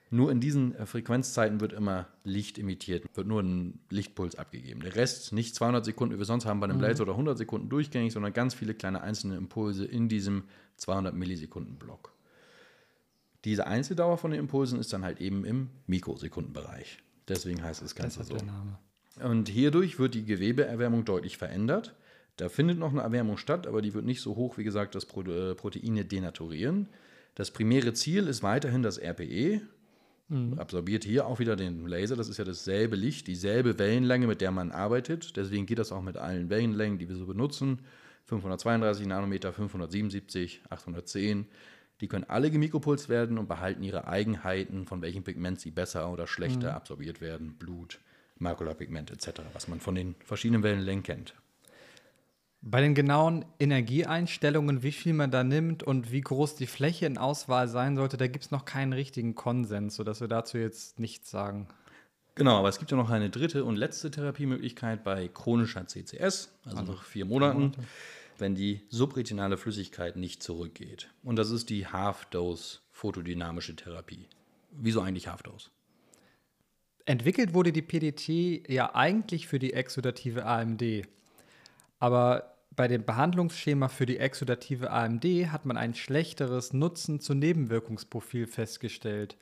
nur 0.09 0.31
in 0.31 0.39
diesen 0.39 0.75
äh, 0.75 0.85
Frequenzzeiten 0.85 1.59
wird 1.59 1.73
immer 1.73 2.07
Licht 2.23 2.57
emittiert, 2.57 3.05
wird 3.15 3.27
nur 3.27 3.41
ein 3.41 3.79
Lichtpuls 3.89 4.35
abgegeben. 4.35 4.81
Der 4.81 4.95
Rest 4.95 5.33
nicht 5.33 5.55
200 5.55 5.83
Sekunden, 5.83 6.15
wie 6.15 6.19
wir 6.19 6.25
sonst 6.25 6.45
haben 6.45 6.59
bei 6.59 6.65
einem 6.65 6.79
Laser 6.79 7.03
oder 7.03 7.13
100 7.13 7.37
Sekunden 7.37 7.69
durchgängig, 7.69 8.13
sondern 8.13 8.33
ganz 8.33 8.53
viele 8.53 8.73
kleine 8.73 9.01
einzelne 9.01 9.35
Impulse 9.35 9.85
in 9.85 10.07
diesem 10.07 10.43
200 10.77 11.13
Millisekunden 11.13 11.77
Block. 11.77 12.13
Diese 13.43 13.67
Einzeldauer 13.67 14.17
von 14.17 14.31
den 14.31 14.39
Impulsen 14.39 14.79
ist 14.79 14.93
dann 14.93 15.03
halt 15.03 15.21
eben 15.21 15.45
im 15.45 15.69
Mikrosekundenbereich. 15.87 16.99
Deswegen 17.27 17.63
heißt 17.63 17.81
das 17.81 17.95
Ganze 17.95 18.23
so. 18.23 18.37
Und 19.21 19.49
hierdurch 19.49 19.99
wird 19.99 20.13
die 20.13 20.25
Gewebeerwärmung 20.25 21.05
deutlich 21.05 21.37
verändert. 21.37 21.95
Da 22.37 22.49
findet 22.49 22.77
noch 22.77 22.91
eine 22.91 23.01
Erwärmung 23.01 23.37
statt, 23.37 23.65
aber 23.65 23.81
die 23.81 23.93
wird 23.93 24.05
nicht 24.05 24.21
so 24.21 24.35
hoch, 24.35 24.57
wie 24.57 24.63
gesagt, 24.63 24.95
dass 24.95 25.05
äh, 25.05 25.55
Proteine 25.55 26.05
denaturieren. 26.05 26.87
Das 27.35 27.51
primäre 27.51 27.93
Ziel 27.93 28.27
ist 28.27 28.43
weiterhin 28.43 28.83
das 28.83 28.99
RPE. 28.99 29.61
Absorbiert 30.57 31.05
hier 31.05 31.25
auch 31.25 31.39
wieder 31.39 31.55
den 31.55 31.87
Laser. 31.87 32.17
Das 32.17 32.27
ist 32.27 32.37
ja 32.37 32.43
dasselbe 32.43 32.97
Licht, 32.97 33.27
dieselbe 33.27 33.79
Wellenlänge, 33.79 34.27
mit 34.27 34.41
der 34.41 34.51
man 34.51 34.71
arbeitet. 34.71 35.37
Deswegen 35.37 35.65
geht 35.65 35.79
das 35.79 35.91
auch 35.91 36.01
mit 36.01 36.17
allen 36.17 36.49
Wellenlängen, 36.49 36.97
die 36.97 37.07
wir 37.07 37.15
so 37.15 37.25
benutzen. 37.25 37.79
532 38.25 39.07
Nanometer, 39.07 39.53
577, 39.53 40.63
810. 40.69 41.47
Die 42.01 42.07
können 42.07 42.25
alle 42.25 42.51
gemikropulst 42.51 43.07
werden 43.07 43.37
und 43.37 43.47
behalten 43.47 43.83
ihre 43.83 44.07
Eigenheiten, 44.07 44.85
von 44.85 45.01
welchem 45.01 45.23
Pigment 45.23 45.59
sie 45.59 45.71
besser 45.71 46.11
oder 46.11 46.27
schlechter 46.27 46.75
absorbiert 46.75 47.21
werden. 47.21 47.55
Blut, 47.57 47.99
Makulapigment 48.37 49.09
etc., 49.11 49.41
was 49.53 49.67
man 49.67 49.79
von 49.79 49.95
den 49.95 50.15
verschiedenen 50.19 50.61
Wellenlängen 50.61 51.03
kennt. 51.03 51.33
Bei 52.61 52.81
den 52.81 52.95
genauen 52.95 53.45
Energieeinstellungen, 53.59 54.83
wie 54.83 54.91
viel 54.91 55.13
man 55.13 55.31
da 55.31 55.43
nimmt 55.43 55.83
und 55.83 56.11
wie 56.11 56.21
groß 56.21 56.55
die 56.55 56.67
Fläche 56.67 57.05
in 57.05 57.17
Auswahl 57.17 57.67
sein 57.67 57.95
sollte, 57.95 58.17
da 58.17 58.27
gibt 58.27 58.45
es 58.45 58.51
noch 58.51 58.65
keinen 58.65 58.93
richtigen 58.93 59.35
Konsens, 59.35 59.95
sodass 59.95 60.21
wir 60.21 60.27
dazu 60.27 60.57
jetzt 60.57 60.99
nichts 60.99 61.29
sagen. 61.29 61.67
Genau, 62.35 62.57
aber 62.57 62.69
es 62.69 62.77
gibt 62.77 62.91
ja 62.91 62.97
noch 62.97 63.09
eine 63.09 63.29
dritte 63.29 63.63
und 63.63 63.77
letzte 63.77 64.11
Therapiemöglichkeit 64.11 65.03
bei 65.03 65.27
chronischer 65.27 65.87
CCS, 65.87 66.51
also 66.65 66.81
nach 66.83 67.03
vier 67.03 67.25
Monaten, 67.25 67.71
wenn 68.37 68.53
die 68.53 68.81
subretinale 68.89 69.57
Flüssigkeit 69.57 70.15
nicht 70.17 70.43
zurückgeht. 70.43 71.09
Und 71.23 71.37
das 71.37 71.49
ist 71.49 71.69
die 71.69 71.87
Half-Dose 71.87 72.79
photodynamische 72.91 73.75
Therapie. 73.75 74.27
Wieso 74.71 75.01
eigentlich 75.01 75.27
Half-Dose? 75.27 75.69
Entwickelt 77.05 77.53
wurde 77.53 77.71
die 77.71 77.81
PDT 77.81 78.69
ja 78.69 78.93
eigentlich 78.93 79.47
für 79.47 79.59
die 79.59 79.73
exudative 79.73 80.45
AMD. 80.45 81.07
Aber 81.99 82.57
bei 82.75 82.87
dem 82.87 83.03
Behandlungsschema 83.03 83.87
für 83.87 84.05
die 84.05 84.17
exudative 84.17 84.91
AMD 84.91 85.25
hat 85.51 85.65
man 85.65 85.77
ein 85.77 85.95
schlechteres 85.95 86.73
Nutzen 86.73 87.19
zu 87.19 87.33
Nebenwirkungsprofil 87.33 88.45
festgestellt. 88.47 89.37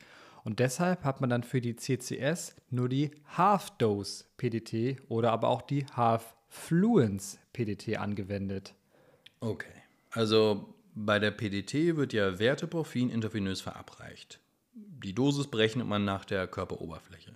Und 0.46 0.60
deshalb 0.60 1.04
hat 1.04 1.22
man 1.22 1.30
dann 1.30 1.44
für 1.44 1.60
die 1.60 1.76
CCS 1.76 2.56
nur 2.70 2.88
die 2.88 3.12
Half-Dose 3.36 4.26
PDT 4.38 5.02
oder 5.10 5.32
aber 5.32 5.50
auch 5.50 5.64
die 5.64 5.86
Half-Fluence 5.88 7.40
PDT 7.52 7.98
angewendet. 7.98 8.74
Okay. 9.40 9.74
Also 10.12 10.74
bei 10.94 11.20
der 11.20 11.32
PDT 11.32 11.98
wird 11.98 12.14
ja 12.14 12.40
Werteporphin 12.40 13.10
intravenös 13.10 13.60
verabreicht. 13.60 14.40
Die 14.74 15.14
Dosis 15.14 15.48
berechnet 15.48 15.88
man 15.88 16.06
nach 16.06 16.26
der 16.26 16.48
Körperoberfläche. 16.48 17.36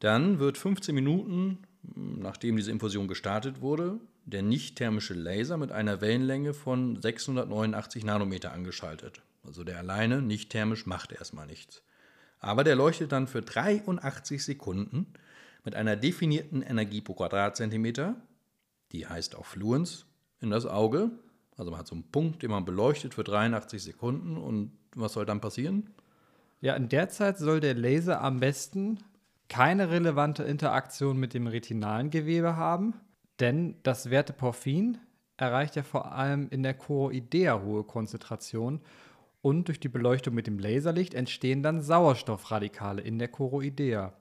Dann 0.00 0.38
wird 0.38 0.56
15 0.56 0.94
Minuten, 0.94 1.58
nachdem 1.98 2.56
diese 2.56 2.70
Infusion 2.70 3.08
gestartet 3.08 3.60
wurde, 3.60 3.98
der 4.24 4.42
nicht-thermische 4.42 5.14
Laser 5.14 5.56
mit 5.56 5.72
einer 5.72 6.00
Wellenlänge 6.00 6.54
von 6.54 7.00
689 7.00 8.04
Nanometer 8.04 8.52
angeschaltet. 8.52 9.22
Also 9.44 9.64
der 9.64 9.78
alleine 9.78 10.22
nicht 10.22 10.50
thermisch 10.50 10.86
macht 10.86 11.12
erstmal 11.12 11.46
nichts. 11.46 11.82
Aber 12.38 12.64
der 12.64 12.76
leuchtet 12.76 13.12
dann 13.12 13.26
für 13.26 13.42
83 13.42 14.44
Sekunden 14.44 15.06
mit 15.64 15.74
einer 15.74 15.96
definierten 15.96 16.62
Energie 16.62 17.00
pro 17.00 17.14
Quadratzentimeter, 17.14 18.16
die 18.92 19.06
heißt 19.06 19.36
auch 19.36 19.46
Fluence, 19.46 20.06
in 20.40 20.50
das 20.50 20.66
Auge. 20.66 21.10
Also 21.56 21.70
man 21.70 21.80
hat 21.80 21.88
so 21.88 21.94
einen 21.94 22.10
Punkt, 22.10 22.42
den 22.42 22.50
man 22.50 22.64
beleuchtet 22.64 23.14
für 23.14 23.24
83 23.24 23.82
Sekunden. 23.82 24.36
Und 24.36 24.72
was 24.94 25.14
soll 25.14 25.26
dann 25.26 25.40
passieren? 25.40 25.90
Ja, 26.60 26.74
in 26.74 26.88
der 26.88 27.08
Zeit 27.08 27.38
soll 27.38 27.60
der 27.60 27.74
Laser 27.74 28.20
am 28.20 28.40
besten 28.40 28.98
keine 29.48 29.90
relevante 29.90 30.42
Interaktion 30.42 31.18
mit 31.18 31.34
dem 31.34 31.46
retinalen 31.46 32.10
Gewebe 32.10 32.56
haben, 32.56 32.94
denn 33.40 33.76
das 33.82 34.10
Werteporphin 34.10 34.98
erreicht 35.36 35.76
ja 35.76 35.82
vor 35.82 36.12
allem 36.12 36.48
in 36.50 36.62
der 36.62 36.74
Choroidea 36.74 37.62
hohe 37.62 37.84
Konzentration 37.84 38.80
und 39.40 39.68
durch 39.68 39.80
die 39.80 39.88
Beleuchtung 39.88 40.34
mit 40.34 40.46
dem 40.46 40.58
Laserlicht 40.58 41.14
entstehen 41.14 41.62
dann 41.62 41.80
Sauerstoffradikale 41.80 43.02
in 43.02 43.18
der 43.18 43.28
Choroidea. 43.28 44.12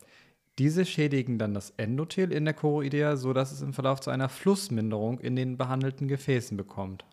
Diese 0.59 0.85
schädigen 0.85 1.37
dann 1.37 1.53
das 1.53 1.71
Endothel 1.71 2.31
in 2.31 2.45
der 2.45 2.53
Choroidea, 2.53 3.15
sodass 3.15 3.51
es 3.51 3.61
im 3.61 3.73
Verlauf 3.73 3.99
zu 3.99 4.09
einer 4.09 4.29
Flussminderung 4.29 5.19
in 5.19 5.35
den 5.35 5.57
behandelten 5.57 6.07
Gefäßen 6.07 6.57
bekommt. 6.57 7.05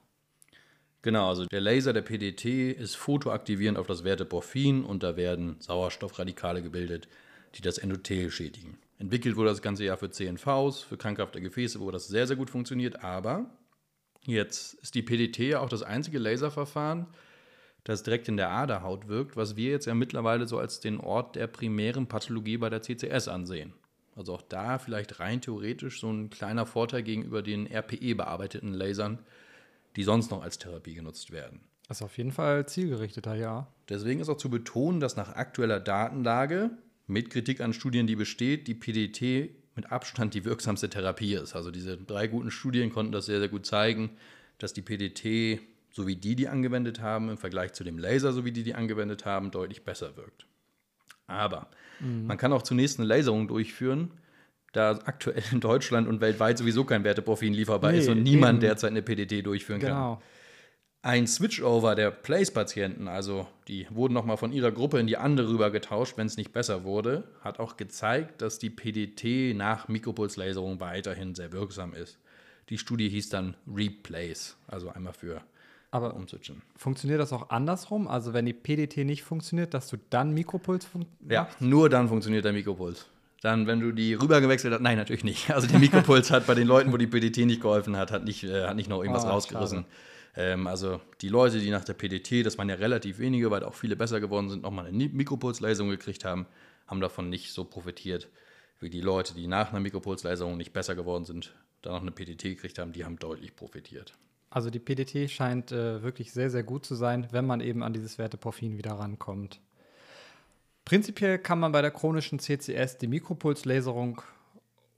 Genau, 1.02 1.28
also 1.28 1.44
der 1.44 1.60
Laser 1.60 1.92
der 1.92 2.00
PDT 2.00 2.72
ist 2.72 2.94
photoaktivierend 2.94 3.78
auf 3.78 3.86
das 3.86 4.04
Werteporphin 4.04 4.84
und 4.84 5.02
da 5.02 5.16
werden 5.16 5.56
Sauerstoffradikale 5.60 6.62
gebildet, 6.62 7.08
die 7.54 7.62
das 7.62 7.78
Endothel 7.78 8.30
schädigen. 8.30 8.78
Entwickelt 8.98 9.36
wurde 9.36 9.50
das 9.50 9.62
ganze 9.62 9.84
ja 9.84 9.96
für 9.96 10.10
CNVs, 10.10 10.80
für 10.80 10.96
krankhafte 10.96 11.40
Gefäße, 11.40 11.80
wo 11.80 11.90
das 11.90 12.08
sehr, 12.08 12.26
sehr 12.26 12.36
gut 12.36 12.50
funktioniert, 12.50 13.02
aber 13.02 13.50
jetzt 14.24 14.74
ist 14.74 14.94
die 14.94 15.02
PDT 15.02 15.38
ja 15.50 15.60
auch 15.60 15.68
das 15.68 15.82
einzige 15.82 16.18
Laserverfahren, 16.18 17.06
das 17.82 18.02
direkt 18.02 18.28
in 18.28 18.36
der 18.36 18.50
Aderhaut 18.50 19.08
wirkt, 19.08 19.36
was 19.36 19.56
wir 19.56 19.70
jetzt 19.70 19.86
ja 19.86 19.94
mittlerweile 19.94 20.46
so 20.46 20.58
als 20.58 20.80
den 20.80 20.98
Ort 20.98 21.36
der 21.36 21.46
primären 21.46 22.06
Pathologie 22.06 22.56
bei 22.56 22.70
der 22.70 22.82
CCS 22.82 23.28
ansehen. 23.28 23.74
Also 24.16 24.34
auch 24.34 24.42
da 24.42 24.78
vielleicht 24.78 25.20
rein 25.20 25.40
theoretisch 25.40 26.00
so 26.00 26.10
ein 26.10 26.30
kleiner 26.30 26.66
Vorteil 26.66 27.02
gegenüber 27.02 27.42
den 27.42 27.66
RPE-bearbeiteten 27.66 28.72
Lasern, 28.72 29.18
die 29.96 30.04
sonst 30.04 30.30
noch 30.30 30.42
als 30.42 30.58
Therapie 30.58 30.94
genutzt 30.94 31.30
werden. 31.30 31.60
Das 31.88 31.98
ist 31.98 32.02
auf 32.02 32.16
jeden 32.16 32.32
Fall 32.32 32.66
zielgerichteter, 32.66 33.34
ja. 33.34 33.66
Deswegen 33.88 34.20
ist 34.20 34.28
auch 34.28 34.38
zu 34.38 34.48
betonen, 34.48 35.00
dass 35.00 35.16
nach 35.16 35.34
aktueller 35.34 35.80
Datenlage 35.80 36.70
mit 37.06 37.30
Kritik 37.30 37.60
an 37.60 37.72
Studien, 37.72 38.06
die 38.06 38.16
besteht, 38.16 38.66
die 38.66 38.74
PDT 38.74 39.50
mit 39.76 39.90
Abstand 39.90 40.34
die 40.34 40.44
wirksamste 40.44 40.88
Therapie 40.88 41.34
ist. 41.34 41.54
Also 41.56 41.70
diese 41.70 41.96
drei 41.96 42.26
guten 42.26 42.50
Studien 42.50 42.90
konnten 42.92 43.12
das 43.12 43.26
sehr, 43.26 43.40
sehr 43.40 43.48
gut 43.48 43.66
zeigen, 43.66 44.10
dass 44.58 44.72
die 44.72 44.82
PDT, 44.82 45.60
so 45.90 46.06
wie 46.06 46.16
die 46.16 46.36
die 46.36 46.48
angewendet 46.48 47.00
haben, 47.00 47.28
im 47.28 47.36
Vergleich 47.38 47.72
zu 47.72 47.84
dem 47.84 47.98
Laser, 47.98 48.32
so 48.32 48.44
wie 48.44 48.52
die 48.52 48.62
die 48.62 48.74
angewendet 48.74 49.24
haben, 49.24 49.50
deutlich 49.50 49.84
besser 49.84 50.16
wirkt. 50.16 50.46
Aber 51.26 51.68
man 52.00 52.36
kann 52.36 52.52
auch 52.52 52.62
zunächst 52.62 52.98
eine 52.98 53.08
Laserung 53.08 53.48
durchführen, 53.48 54.10
da 54.72 54.98
aktuell 55.04 55.42
in 55.52 55.60
Deutschland 55.60 56.08
und 56.08 56.20
weltweit 56.20 56.58
sowieso 56.58 56.84
kein 56.84 57.04
Werteporphin 57.04 57.54
lieferbar 57.54 57.92
Nee, 57.92 57.98
ist 57.98 58.08
und 58.08 58.22
niemand 58.22 58.54
eben. 58.54 58.60
derzeit 58.60 58.90
eine 58.90 59.02
PDT 59.02 59.46
durchführen 59.46 59.80
kann. 59.80 60.18
Ein 61.04 61.26
Switchover 61.26 61.94
der 61.94 62.10
Place-Patienten, 62.10 63.08
also 63.08 63.46
die 63.68 63.86
wurden 63.90 64.14
nochmal 64.14 64.38
von 64.38 64.52
ihrer 64.52 64.72
Gruppe 64.72 64.98
in 64.98 65.06
die 65.06 65.18
andere 65.18 65.50
rüber 65.50 65.70
getauscht, 65.70 66.16
wenn 66.16 66.26
es 66.26 66.38
nicht 66.38 66.54
besser 66.54 66.82
wurde, 66.82 67.24
hat 67.42 67.60
auch 67.60 67.76
gezeigt, 67.76 68.40
dass 68.40 68.58
die 68.58 68.70
PDT 68.70 69.54
nach 69.54 69.86
Mikropulslaserung 69.88 70.80
weiterhin 70.80 71.34
sehr 71.34 71.52
wirksam 71.52 71.92
ist. 71.92 72.16
Die 72.70 72.78
Studie 72.78 73.10
hieß 73.10 73.28
dann 73.28 73.54
Replace, 73.66 74.56
also 74.66 74.88
einmal 74.88 75.12
für 75.12 75.42
Aber 75.90 76.14
umswitchen. 76.14 76.62
Funktioniert 76.74 77.20
das 77.20 77.34
auch 77.34 77.50
andersrum? 77.50 78.08
Also 78.08 78.32
wenn 78.32 78.46
die 78.46 78.54
PDT 78.54 79.04
nicht 79.04 79.24
funktioniert, 79.24 79.74
dass 79.74 79.88
du 79.88 79.98
dann 80.08 80.32
Mikropuls 80.32 80.88
Ja, 81.28 81.48
nur 81.60 81.90
dann 81.90 82.08
funktioniert 82.08 82.46
der 82.46 82.54
Mikropuls. 82.54 83.10
Dann, 83.42 83.66
wenn 83.66 83.80
du 83.80 83.92
die 83.92 84.14
rüber 84.14 84.40
gewechselt 84.40 84.72
hast, 84.72 84.80
nein, 84.80 84.96
natürlich 84.96 85.22
nicht. 85.22 85.50
Also 85.50 85.66
der 85.66 85.80
Mikropuls 85.80 86.30
hat 86.30 86.46
bei 86.46 86.54
den 86.54 86.66
Leuten, 86.66 86.94
wo 86.94 86.96
die 86.96 87.06
PDT 87.06 87.44
nicht 87.44 87.60
geholfen 87.60 87.94
hat, 87.94 88.10
hat 88.10 88.24
nicht, 88.24 88.42
äh, 88.44 88.68
hat 88.68 88.76
nicht 88.76 88.88
noch 88.88 89.02
irgendwas 89.02 89.26
Ah, 89.26 89.32
rausgerissen. 89.32 89.84
Ähm, 90.36 90.66
also 90.66 91.00
die 91.20 91.28
Leute, 91.28 91.58
die 91.58 91.70
nach 91.70 91.84
der 91.84 91.94
PDT, 91.94 92.44
das 92.44 92.58
waren 92.58 92.68
ja 92.68 92.76
relativ 92.76 93.18
wenige, 93.18 93.50
weil 93.50 93.64
auch 93.64 93.74
viele 93.74 93.96
besser 93.96 94.20
geworden 94.20 94.48
sind, 94.48 94.62
nochmal 94.62 94.86
eine 94.86 95.08
Mikropulslaserung 95.08 95.90
gekriegt 95.90 96.24
haben, 96.24 96.46
haben 96.86 97.00
davon 97.00 97.30
nicht 97.30 97.52
so 97.52 97.64
profitiert 97.64 98.28
wie 98.80 98.90
die 98.90 99.00
Leute, 99.00 99.34
die 99.34 99.46
nach 99.46 99.70
einer 99.70 99.80
Mikropulslaserung 99.80 100.56
nicht 100.56 100.72
besser 100.72 100.94
geworden 100.94 101.24
sind, 101.24 101.54
dann 101.82 101.94
noch 101.94 102.02
eine 102.02 102.10
PDT 102.10 102.42
gekriegt 102.42 102.78
haben, 102.78 102.92
die 102.92 103.04
haben 103.04 103.18
deutlich 103.18 103.56
profitiert. 103.56 104.14
Also 104.50 104.70
die 104.70 104.78
PDT 104.78 105.30
scheint 105.30 105.72
äh, 105.72 106.02
wirklich 106.02 106.32
sehr, 106.32 106.50
sehr 106.50 106.62
gut 106.62 106.84
zu 106.84 106.94
sein, 106.94 107.26
wenn 107.32 107.46
man 107.46 107.60
eben 107.60 107.82
an 107.82 107.92
dieses 107.92 108.18
Werteporphin 108.18 108.78
wieder 108.78 108.92
rankommt. 108.92 109.60
Prinzipiell 110.84 111.38
kann 111.38 111.58
man 111.58 111.72
bei 111.72 111.82
der 111.82 111.90
chronischen 111.90 112.38
CCS 112.38 112.98
die 112.98 113.06
Mikropulslaserung 113.06 114.22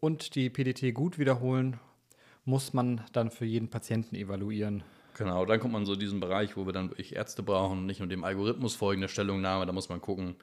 und 0.01 0.35
die 0.35 0.51
PDT 0.51 0.92
gut 0.92 1.18
wiederholen, 1.18 1.79
muss 2.44 2.75
man 2.75 3.03
dann 3.12 3.31
für 3.31 3.44
jeden 3.44 3.68
Patienten 3.68 4.16
evaluieren. 4.16 4.83
Genau, 5.16 5.46
dann 5.46 5.61
kommt 5.61 5.72
man 5.72 5.87
so 5.87 5.94
in 5.94 5.98
diesen 5.98 6.20
Bereich, 6.20 6.59
wo 6.59 6.66
wir 6.66 6.74
dann 6.74 6.90
wirklich 6.90 7.16
Ärzte 7.16 7.42
brauchen, 7.42 7.87
nicht 7.87 8.00
nur 8.00 8.09
dem 8.09 8.22
Algorithmus 8.22 8.74
folgende 8.74 9.09
Stellungnahme, 9.09 9.64
da 9.64 9.72
muss 9.72 9.88
man 9.88 10.02
gucken, 10.02 10.37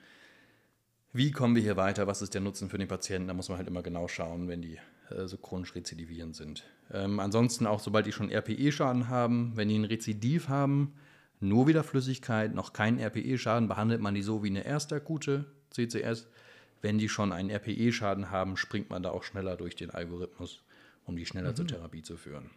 wie 1.11 1.31
kommen 1.31 1.53
wir 1.55 1.61
hier 1.61 1.77
weiter, 1.77 2.07
was 2.07 2.23
ist 2.23 2.33
der 2.33 2.41
Nutzen 2.41 2.71
für 2.71 2.79
den 2.79 2.87
Patienten, 2.87 3.27
da 3.27 3.35
muss 3.35 3.49
man 3.49 3.59
halt 3.59 3.67
immer 3.67 3.83
genau 3.83 4.07
schauen, 4.07 4.47
wenn 4.47 4.63
die 4.63 4.79
äh, 5.11 5.27
so 5.27 5.37
chronisch 5.37 5.75
rezidivierend 5.75 6.35
sind. 6.35 6.63
Ähm, 6.91 7.19
ansonsten 7.19 7.67
auch, 7.67 7.79
sobald 7.79 8.07
die 8.07 8.11
schon 8.11 8.31
RPE-Schaden 8.31 9.09
haben, 9.09 9.51
wenn 9.55 9.69
die 9.69 9.77
ein 9.77 9.85
Rezidiv 9.85 10.49
haben, 10.49 10.95
nur 11.39 11.67
wieder 11.67 11.83
Flüssigkeit, 11.83 12.55
noch 12.55 12.73
keinen 12.73 12.97
RPE-Schaden, 12.97 13.67
behandelt 13.67 14.01
man 14.01 14.15
die 14.15 14.23
so 14.23 14.43
wie 14.43 14.49
eine 14.49 14.65
erste 14.65 14.95
akute 14.95 15.45
CCS. 15.69 16.27
Wenn 16.81 16.97
die 16.97 17.09
schon 17.09 17.31
einen 17.31 17.51
RPE-Schaden 17.51 18.31
haben, 18.31 18.57
springt 18.57 18.89
man 18.89 19.03
da 19.03 19.11
auch 19.11 19.23
schneller 19.23 19.55
durch 19.55 19.75
den 19.75 19.91
Algorithmus, 19.91 20.63
um 21.05 21.15
die 21.15 21.27
schneller 21.27 21.51
mhm. 21.51 21.57
zur 21.57 21.67
Therapie 21.67 22.01
zu 22.01 22.17
führen. 22.17 22.49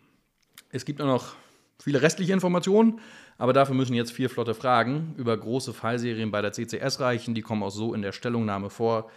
Es 0.71 0.87
gibt 0.87 1.03
auch 1.03 1.07
noch 1.07 1.37
viele 1.79 2.03
restliche 2.03 2.33
Informationen, 2.33 3.01
aber 3.39 3.53
dafür 3.53 3.75
müssen 3.75 3.95
jetzt 3.95 4.13
vier 4.13 4.31
flotte 4.31 4.55
Fragen 4.55 5.15
über 5.17 5.37
große 5.37 5.73
Fallserien 5.73 6.31
bei 6.31 6.43
der 6.43 6.53
CCS 6.53 7.01
reichen. 7.01 7.35
Die 7.35 7.43
kommen 7.43 7.63
auch 7.63 7.71
so 7.71 7.95
in 7.95 8.03
der 8.03 8.13
Stellungnahme 8.13 8.71
vor. 8.71 9.11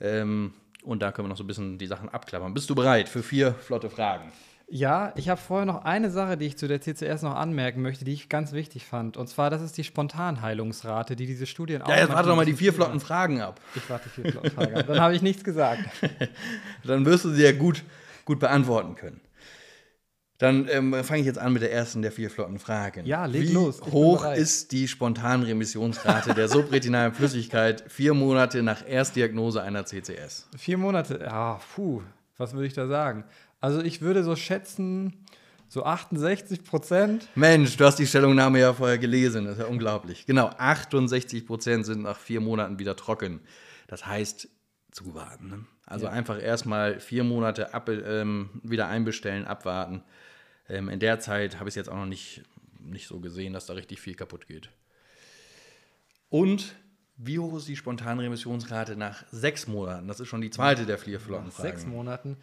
Ähm, 0.00 0.52
und 0.82 1.00
da 1.00 1.12
können 1.12 1.26
wir 1.26 1.30
noch 1.30 1.36
so 1.36 1.44
ein 1.44 1.46
bisschen 1.46 1.78
die 1.78 1.86
Sachen 1.86 2.08
abklappern. 2.08 2.54
Bist 2.54 2.68
du 2.68 2.74
bereit 2.74 3.08
für 3.08 3.22
vier 3.22 3.54
flotte 3.54 3.88
Fragen? 3.88 4.32
Ja, 4.74 5.12
ich 5.16 5.28
habe 5.28 5.38
vorher 5.38 5.66
noch 5.66 5.84
eine 5.84 6.10
Sache, 6.10 6.38
die 6.38 6.46
ich 6.46 6.56
zu 6.56 6.66
der 6.66 6.80
CCS 6.80 7.20
noch 7.20 7.34
anmerken 7.34 7.82
möchte, 7.82 8.06
die 8.06 8.14
ich 8.14 8.30
ganz 8.30 8.52
wichtig 8.52 8.86
fand. 8.86 9.18
Und 9.18 9.28
zwar, 9.28 9.50
das 9.50 9.60
ist 9.60 9.76
die 9.76 9.84
Spontanheilungsrate, 9.84 11.14
die 11.14 11.26
diese 11.26 11.44
Studien 11.44 11.82
auch. 11.82 11.88
Ja, 11.88 11.98
jetzt 11.98 12.08
warte 12.08 12.30
doch 12.30 12.36
mal 12.36 12.46
die 12.46 12.54
vier 12.54 12.72
flotten 12.72 12.98
Fragen 12.98 13.42
ab. 13.42 13.60
Ich 13.74 13.88
warte 13.90 14.08
die 14.08 14.22
vier 14.22 14.32
flotten 14.32 14.50
Fragen 14.50 14.74
ab. 14.74 14.86
Dann 14.86 15.00
habe 15.00 15.14
ich 15.14 15.20
nichts 15.20 15.44
gesagt. 15.44 15.82
Dann 16.84 17.04
wirst 17.04 17.26
du 17.26 17.30
sie 17.30 17.42
ja 17.42 17.52
gut, 17.52 17.84
gut 18.24 18.40
beantworten 18.40 18.94
können. 18.94 19.20
Dann 20.38 20.66
ähm, 20.68 20.92
fange 21.04 21.20
ich 21.20 21.26
jetzt 21.26 21.38
an 21.38 21.52
mit 21.52 21.62
der 21.62 21.72
ersten 21.72 22.02
der 22.02 22.10
vier 22.10 22.28
flotten 22.28 22.58
Fragen. 22.58 23.06
Ja, 23.06 23.26
leg 23.26 23.42
Wie 23.48 23.52
los. 23.52 23.80
Wie 23.84 23.90
hoch 23.92 24.24
ist 24.32 24.72
die 24.72 24.88
Spontanremissionsrate 24.88 26.34
der 26.34 26.48
subretinalen 26.48 27.12
Flüssigkeit 27.14 27.84
vier 27.86 28.12
Monate 28.12 28.62
nach 28.62 28.86
Erstdiagnose 28.86 29.62
einer 29.62 29.84
CCS? 29.84 30.48
Vier 30.56 30.78
Monate, 30.78 31.20
ja, 31.22 31.60
puh, 31.74 32.02
was 32.38 32.54
würde 32.54 32.66
ich 32.66 32.74
da 32.74 32.88
sagen? 32.88 33.24
Also 33.60 33.80
ich 33.80 34.00
würde 34.00 34.24
so 34.24 34.34
schätzen, 34.34 35.24
so 35.68 35.84
68 35.84 36.64
Prozent. 36.64 37.28
Mensch, 37.34 37.76
du 37.76 37.84
hast 37.84 38.00
die 38.00 38.06
Stellungnahme 38.06 38.58
ja 38.58 38.74
vorher 38.74 38.98
gelesen, 38.98 39.44
das 39.44 39.54
ist 39.54 39.60
ja 39.60 39.66
unglaublich. 39.68 40.26
Genau, 40.26 40.50
68 40.58 41.46
Prozent 41.46 41.86
sind 41.86 42.02
nach 42.02 42.18
vier 42.18 42.40
Monaten 42.40 42.78
wieder 42.78 42.96
trocken. 42.96 43.40
Das 43.86 44.04
heißt, 44.04 44.48
zuwarten. 44.92 45.48
Ne? 45.48 45.64
Also 45.86 46.06
ja. 46.06 46.12
einfach 46.12 46.40
erstmal 46.40 47.00
vier 47.00 47.24
Monate 47.24 47.74
ab, 47.74 47.88
ähm, 47.88 48.50
wieder 48.62 48.88
einbestellen, 48.88 49.44
abwarten. 49.46 50.02
Ähm, 50.68 50.88
in 50.88 51.00
der 51.00 51.18
Zeit 51.18 51.58
habe 51.58 51.68
ich 51.68 51.72
es 51.72 51.76
jetzt 51.76 51.88
auch 51.88 51.96
noch 51.96 52.06
nicht, 52.06 52.42
nicht 52.78 53.08
so 53.08 53.20
gesehen, 53.20 53.52
dass 53.52 53.66
da 53.66 53.72
richtig 53.72 54.00
viel 54.00 54.14
kaputt 54.14 54.46
geht. 54.46 54.70
Und 56.28 56.74
wie 57.16 57.38
hoch 57.38 57.56
ist 57.56 57.68
die 57.68 57.76
Spontanremissionsrate 57.76 58.96
nach 58.96 59.24
sechs 59.30 59.66
Monaten? 59.66 60.08
Das 60.08 60.20
ist 60.20 60.28
schon 60.28 60.40
die 60.40 60.50
zweite 60.50 60.86
der 60.86 60.98
vier 60.98 61.20
Flottenfragen. 61.20 61.70
Sechs 61.70 61.86
Monaten. 61.86 62.36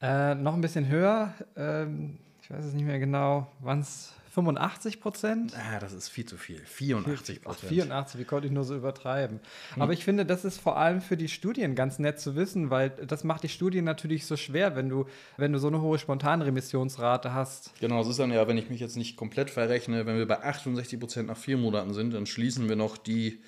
Äh, 0.00 0.34
noch 0.34 0.54
ein 0.54 0.60
bisschen 0.60 0.88
höher. 0.88 1.34
Ähm, 1.56 2.18
ich 2.42 2.50
weiß 2.50 2.64
es 2.64 2.74
nicht 2.74 2.84
mehr 2.84 2.98
genau. 2.98 3.50
Waren 3.60 3.80
es 3.80 4.12
85 4.34 5.00
Prozent? 5.00 5.52
Ah, 5.56 5.78
das 5.78 5.92
ist 5.92 6.08
viel 6.08 6.24
zu 6.24 6.36
viel. 6.36 6.58
84 6.58 7.40
Prozent. 7.42 7.72
84, 7.72 8.20
wie 8.20 8.24
konnte 8.24 8.48
ich 8.48 8.52
nur 8.52 8.64
so 8.64 8.74
übertreiben? 8.74 9.38
Hm. 9.74 9.82
Aber 9.82 9.92
ich 9.92 10.04
finde, 10.04 10.26
das 10.26 10.44
ist 10.44 10.60
vor 10.60 10.76
allem 10.76 11.00
für 11.00 11.16
die 11.16 11.28
Studien 11.28 11.76
ganz 11.76 12.00
nett 12.00 12.18
zu 12.18 12.34
wissen, 12.34 12.70
weil 12.70 12.90
das 12.90 13.22
macht 13.22 13.44
die 13.44 13.48
Studien 13.48 13.84
natürlich 13.84 14.26
so 14.26 14.36
schwer, 14.36 14.74
wenn 14.74 14.88
du, 14.88 15.06
wenn 15.36 15.52
du 15.52 15.60
so 15.60 15.68
eine 15.68 15.80
hohe 15.80 15.98
Spontanremissionsrate 15.98 17.32
hast. 17.32 17.70
Genau, 17.80 18.00
es 18.00 18.08
ist 18.08 18.18
dann 18.18 18.32
ja, 18.32 18.48
wenn 18.48 18.58
ich 18.58 18.70
mich 18.70 18.80
jetzt 18.80 18.96
nicht 18.96 19.16
komplett 19.16 19.50
verrechne, 19.50 20.04
wenn 20.04 20.18
wir 20.18 20.26
bei 20.26 20.42
68 20.42 20.98
Prozent 20.98 21.28
nach 21.28 21.36
vier 21.36 21.56
Monaten 21.56 21.94
sind, 21.94 22.12
dann 22.12 22.26
schließen 22.26 22.68
wir 22.68 22.74
noch 22.74 22.96
die 22.96 23.40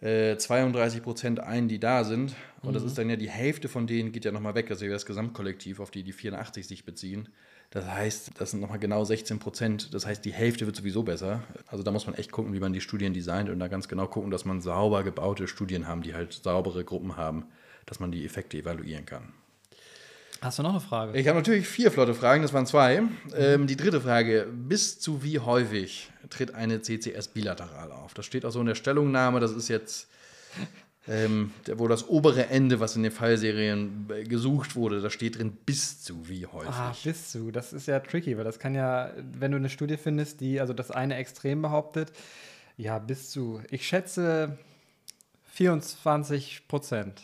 32 0.00 0.98
äh, 0.98 1.02
Prozent 1.02 1.40
ein, 1.40 1.68
die 1.68 1.78
da 1.78 2.02
sind. 2.02 2.34
Und 2.62 2.70
mhm. 2.70 2.74
das 2.74 2.82
ist 2.82 2.98
dann 2.98 3.08
ja 3.08 3.16
die 3.16 3.30
Hälfte 3.30 3.68
von 3.68 3.86
denen 3.86 4.10
geht 4.10 4.24
ja 4.24 4.32
nochmal 4.32 4.54
weg. 4.54 4.70
Also 4.70 4.86
das 4.88 5.06
Gesamtkollektiv, 5.06 5.78
auf 5.78 5.90
die 5.90 6.02
die 6.02 6.12
84 6.12 6.66
sich 6.66 6.84
beziehen. 6.84 7.28
Das 7.70 7.86
heißt, 7.86 8.32
das 8.38 8.52
sind 8.52 8.60
nochmal 8.60 8.78
genau 8.78 9.04
16 9.04 9.38
Prozent. 9.40 9.94
Das 9.94 10.06
heißt, 10.06 10.24
die 10.24 10.32
Hälfte 10.32 10.66
wird 10.66 10.76
sowieso 10.76 11.02
besser. 11.02 11.42
Also 11.66 11.82
da 11.82 11.90
muss 11.90 12.06
man 12.06 12.14
echt 12.14 12.30
gucken, 12.30 12.52
wie 12.52 12.60
man 12.60 12.72
die 12.72 12.80
Studien 12.80 13.12
designt 13.12 13.50
und 13.50 13.58
da 13.58 13.68
ganz 13.68 13.88
genau 13.88 14.06
gucken, 14.06 14.30
dass 14.30 14.44
man 14.44 14.60
sauber 14.60 15.02
gebaute 15.02 15.48
Studien 15.48 15.88
haben, 15.88 16.02
die 16.02 16.14
halt 16.14 16.32
saubere 16.32 16.84
Gruppen 16.84 17.16
haben, 17.16 17.46
dass 17.86 17.98
man 17.98 18.12
die 18.12 18.24
Effekte 18.24 18.58
evaluieren 18.58 19.06
kann. 19.06 19.32
Hast 20.40 20.58
du 20.58 20.62
noch 20.62 20.70
eine 20.70 20.80
Frage? 20.80 21.18
Ich 21.18 21.26
habe 21.26 21.38
natürlich 21.38 21.66
vier 21.66 21.90
flotte 21.90 22.14
Fragen, 22.14 22.42
das 22.42 22.52
waren 22.52 22.66
zwei. 22.66 23.02
Ähm, 23.34 23.66
die 23.66 23.76
dritte 23.76 24.00
Frage: 24.00 24.46
Bis 24.52 25.00
zu 25.00 25.22
wie 25.22 25.38
häufig 25.38 26.10
tritt 26.28 26.54
eine 26.54 26.82
CCS 26.82 27.28
bilateral 27.28 27.90
auf? 27.90 28.12
Das 28.12 28.26
steht 28.26 28.44
auch 28.44 28.50
so 28.50 28.60
in 28.60 28.66
der 28.66 28.74
Stellungnahme. 28.74 29.40
Das 29.40 29.52
ist 29.52 29.68
jetzt 29.68 30.08
ähm, 31.06 31.52
wo 31.74 31.86
das 31.86 32.08
obere 32.08 32.46
Ende, 32.46 32.80
was 32.80 32.96
in 32.96 33.02
den 33.02 33.12
Fallserien 33.12 34.08
gesucht 34.26 34.74
wurde, 34.74 35.00
da 35.00 35.10
steht 35.10 35.38
drin 35.38 35.52
bis 35.66 36.02
zu 36.02 36.28
wie 36.28 36.46
häufig. 36.46 36.70
Ah, 36.70 36.96
bis 37.04 37.30
zu. 37.30 37.50
Das 37.50 37.72
ist 37.72 37.86
ja 37.86 38.00
tricky, 38.00 38.36
weil 38.38 38.44
das 38.44 38.58
kann 38.58 38.74
ja, 38.74 39.12
wenn 39.16 39.50
du 39.50 39.58
eine 39.58 39.68
Studie 39.68 39.98
findest, 39.98 40.40
die 40.40 40.60
also 40.60 40.72
das 40.72 40.90
eine 40.90 41.16
Extrem 41.16 41.60
behauptet, 41.60 42.12
ja, 42.76 42.98
bis 42.98 43.30
zu. 43.30 43.60
Ich 43.70 43.86
schätze 43.86 44.58
24 45.52 46.66
Prozent. 46.68 47.22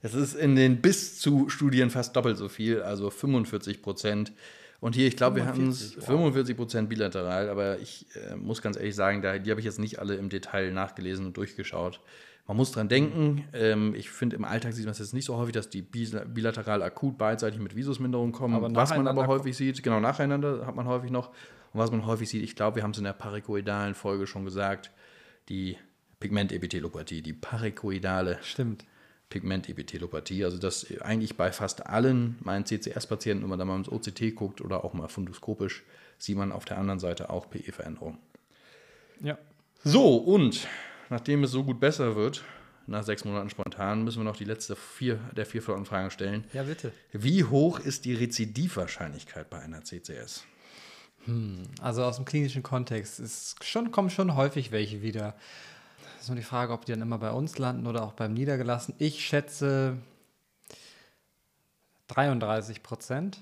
Es 0.00 0.14
ist 0.14 0.34
in 0.34 0.56
den 0.56 0.80
bis 0.80 1.18
zu 1.18 1.48
Studien 1.48 1.90
fast 1.90 2.16
doppelt 2.16 2.36
so 2.36 2.48
viel, 2.48 2.82
also 2.82 3.10
45 3.10 3.82
Prozent. 3.82 4.32
Und 4.80 4.96
hier, 4.96 5.06
ich 5.06 5.16
glaube, 5.16 5.36
wir 5.36 5.46
hatten 5.46 5.68
es 5.68 5.94
45 5.94 6.56
Prozent 6.56 6.88
bilateral, 6.88 7.48
aber 7.48 7.78
ich 7.78 8.06
äh, 8.16 8.34
muss 8.34 8.62
ganz 8.62 8.76
ehrlich 8.76 8.96
sagen, 8.96 9.22
da, 9.22 9.38
die 9.38 9.50
habe 9.50 9.60
ich 9.60 9.66
jetzt 9.66 9.78
nicht 9.78 10.00
alle 10.00 10.16
im 10.16 10.28
Detail 10.28 10.72
nachgelesen 10.72 11.26
und 11.26 11.36
durchgeschaut. 11.36 12.00
Man 12.46 12.56
muss 12.56 12.72
dran 12.72 12.88
denken, 12.88 13.44
ähm, 13.52 13.94
ich 13.94 14.10
finde, 14.10 14.36
im 14.36 14.44
Alltag 14.44 14.72
sieht 14.72 14.84
man 14.84 14.92
es 14.92 14.98
jetzt 14.98 15.14
nicht 15.14 15.24
so 15.24 15.36
häufig, 15.36 15.52
dass 15.52 15.70
die 15.70 15.80
bilateral 15.82 16.82
akut 16.82 17.16
beidseitig 17.16 17.60
mit 17.60 17.76
Visusminderung 17.76 18.32
kommen. 18.32 18.54
Aber 18.56 18.74
was 18.74 18.90
man 18.90 19.06
aber 19.06 19.28
häufig 19.28 19.56
sieht, 19.56 19.82
genau 19.82 20.00
nacheinander 20.00 20.66
hat 20.66 20.74
man 20.74 20.86
häufig 20.86 21.10
noch. 21.10 21.28
Und 21.28 21.80
was 21.80 21.90
man 21.90 22.04
häufig 22.04 22.28
sieht, 22.28 22.42
ich 22.42 22.56
glaube, 22.56 22.76
wir 22.76 22.82
haben 22.82 22.90
es 22.90 22.98
in 22.98 23.04
der 23.04 23.12
parikoidalen 23.12 23.94
Folge 23.94 24.26
schon 24.26 24.44
gesagt, 24.44 24.90
die 25.48 25.76
Pigmentepithelopathie, 26.20 27.22
die 27.22 27.32
parikoidale 27.32 28.38
Stimmt. 28.42 28.84
Pigmentepithelopathie. 29.30 30.44
Also 30.44 30.58
das 30.58 30.86
eigentlich 31.00 31.36
bei 31.36 31.52
fast 31.52 31.86
allen 31.86 32.36
meinen 32.42 32.66
CCS-Patienten, 32.66 33.42
wenn 33.42 33.50
man 33.50 33.58
da 33.58 33.64
mal 33.64 33.76
ins 33.76 33.90
OCT 33.90 34.34
guckt 34.34 34.60
oder 34.60 34.84
auch 34.84 34.92
mal 34.92 35.08
fundoskopisch, 35.08 35.84
sieht 36.18 36.36
man 36.36 36.52
auf 36.52 36.64
der 36.64 36.78
anderen 36.78 36.98
Seite 36.98 37.30
auch 37.30 37.48
PE-Veränderungen. 37.48 38.18
Ja. 39.20 39.38
So, 39.84 40.16
und 40.16 40.68
nachdem 41.12 41.44
es 41.44 41.50
so 41.52 41.62
gut 41.62 41.78
besser 41.78 42.16
wird, 42.16 42.42
nach 42.86 43.04
sechs 43.04 43.24
Monaten 43.24 43.50
spontan, 43.50 44.02
müssen 44.02 44.20
wir 44.20 44.24
noch 44.24 44.36
die 44.36 44.44
letzte 44.44 44.74
vier, 44.74 45.20
der 45.36 45.46
vier 45.46 45.62
Fragen 45.62 46.10
stellen. 46.10 46.44
Ja, 46.52 46.64
bitte. 46.64 46.92
Wie 47.12 47.44
hoch 47.44 47.78
ist 47.78 48.04
die 48.04 48.14
Rezidivwahrscheinlichkeit 48.14 49.48
bei 49.48 49.60
einer 49.60 49.84
CCS? 49.84 50.44
Hm, 51.26 51.62
also 51.80 52.02
aus 52.02 52.16
dem 52.16 52.24
klinischen 52.24 52.64
Kontext 52.64 53.20
ist 53.20 53.62
schon, 53.64 53.92
kommen 53.92 54.10
schon 54.10 54.34
häufig 54.34 54.72
welche 54.72 55.02
wieder. 55.02 55.36
Das 56.14 56.22
ist 56.22 56.28
nur 56.28 56.36
die 56.36 56.42
Frage, 56.42 56.72
ob 56.72 56.84
die 56.84 56.92
dann 56.92 57.02
immer 57.02 57.18
bei 57.18 57.30
uns 57.30 57.58
landen 57.58 57.86
oder 57.86 58.02
auch 58.02 58.14
beim 58.14 58.32
Niedergelassen. 58.32 58.94
Ich 58.98 59.24
schätze 59.24 59.98
33 62.08 62.82
Prozent. 62.82 63.40